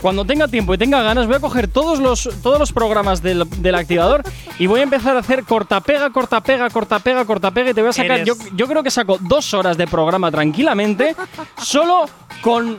[0.00, 3.48] cuando tenga tiempo y tenga ganas, voy a coger todos los, todos los programas del,
[3.58, 4.22] del activador
[4.58, 8.24] y voy a empezar a hacer cortapega, cortapega, cortapega, cortapega y te voy a sacar.
[8.24, 11.14] Yo, yo creo que saco dos horas de programa tranquilamente,
[11.62, 12.06] solo
[12.42, 12.78] con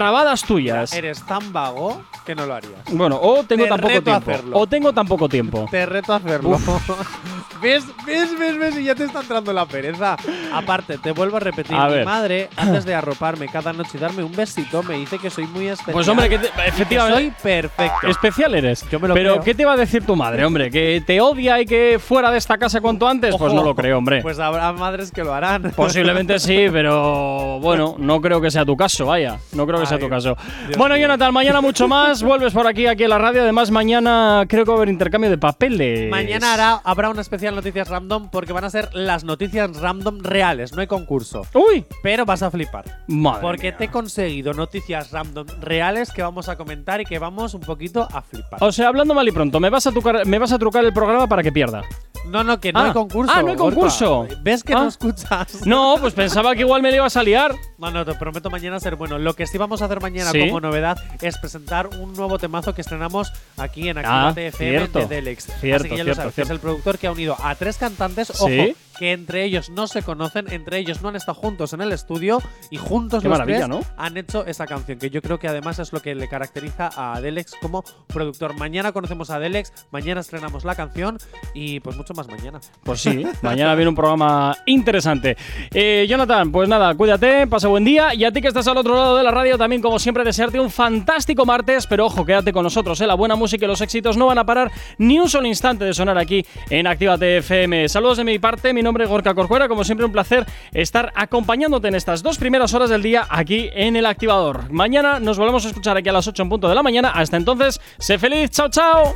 [0.00, 0.92] trabadas tuyas.
[0.92, 2.80] Eres tan vago que no lo harías.
[2.92, 4.10] Bueno, o tengo Te tan poco tiempo.
[4.30, 4.58] hacerlo.
[4.58, 5.66] O tengo tan poco tiempo.
[5.70, 6.58] Te reto a hacerlo.
[7.62, 8.76] ¿Ves, ves, ves, ves?
[8.78, 10.16] Y ya te está entrando la pereza.
[10.52, 11.74] Aparte, te vuelvo a repetir.
[11.74, 12.04] A mi ver.
[12.04, 15.68] madre, antes de arroparme cada noche y darme un besito, me dice que soy muy
[15.68, 15.94] especial.
[15.94, 17.22] Pues hombre, que te- que efectivamente.
[17.22, 18.06] soy perfecto.
[18.08, 18.84] Especial eres.
[18.90, 19.44] Yo me lo Pero, creo.
[19.44, 20.70] ¿qué te va a decir tu madre, hombre?
[20.70, 23.34] ¿Que te odia y que fuera de esta casa cuanto antes?
[23.36, 24.20] pues no lo creo, hombre.
[24.20, 25.72] Pues habrá madres que lo harán.
[25.74, 29.38] Posiblemente sí, pero bueno, no creo que sea tu caso, vaya.
[29.52, 30.36] No creo que sea Ay, tu caso.
[30.66, 30.96] Dios bueno.
[30.96, 32.22] Jonathan, mañana mucho más.
[32.22, 33.42] Vuelves por aquí, aquí en la radio.
[33.42, 36.10] Además, mañana creo que va a haber intercambio de papeles.
[36.10, 40.72] Mañana hará- habrá una especial noticias random porque van a ser las noticias random reales,
[40.72, 41.46] no hay concurso.
[41.54, 42.84] Uy, Pero vas a flipar.
[43.06, 43.76] madre Porque mía.
[43.78, 48.06] te he conseguido noticias random reales que vamos a comentar y que vamos un poquito
[48.12, 48.62] a flipar.
[48.62, 49.92] O sea, hablando mal y pronto, me vas a,
[50.24, 51.82] me vas a trucar el programa para que pierda.
[52.28, 52.86] No, no, que no Ah.
[52.86, 53.32] hay concurso.
[53.34, 53.74] Ah, no hay Gorka.
[53.74, 54.26] concurso.
[54.42, 54.78] ¿Ves que Ah.
[54.80, 55.60] no escuchas?
[55.66, 57.54] No, pues pensaba que igual me le ibas a liar.
[57.78, 59.18] No, no, te prometo mañana ser bueno.
[59.18, 60.40] Lo que sí vamos a hacer mañana Sí.
[60.46, 64.98] como novedad es presentar un nuevo temazo que estrenamos aquí en Ah, Activate FM cierto.
[65.00, 65.44] de Delex.
[65.60, 66.52] Cierto, Así que ya cierto, lo sabes, que es cierto.
[66.54, 68.76] el productor que ha unido a tres cantantes, ojo, Sí.
[68.98, 72.42] Que entre ellos no se conocen, entre ellos no han estado juntos en el estudio
[72.70, 73.80] y juntos Qué los tres ¿no?
[73.96, 77.20] han hecho esa canción, que yo creo que además es lo que le caracteriza a
[77.20, 78.54] Delex como productor.
[78.58, 81.18] Mañana conocemos a Delex, mañana estrenamos la canción
[81.54, 82.60] y pues mucho más mañana.
[82.82, 85.36] Pues sí, mañana viene un programa interesante.
[85.72, 88.14] Eh, Jonathan, pues nada, cuídate, pasa buen día.
[88.14, 90.58] Y a ti que estás al otro lado de la radio, también como siempre, desearte
[90.58, 91.86] un fantástico martes.
[91.86, 93.06] Pero ojo, quédate con nosotros, ¿eh?
[93.06, 95.94] la buena música y los éxitos no van a parar ni un solo instante de
[95.94, 97.88] sonar aquí en Actívate FM.
[97.88, 99.68] Saludos de mi parte, mi nombre es Gorka Corcuera.
[99.68, 103.96] Como siempre, un placer estar acompañándote en estas dos primeras horas del día aquí en
[103.96, 104.70] el activador.
[104.72, 107.10] Mañana nos volvemos a escuchar aquí a las 8 en punto de la mañana.
[107.10, 109.14] Hasta entonces, sé feliz, chao, chao.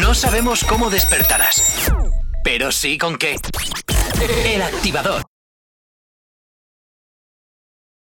[0.00, 1.92] No sabemos cómo despertarás,
[2.42, 3.36] pero sí con qué.
[4.44, 5.33] El activador.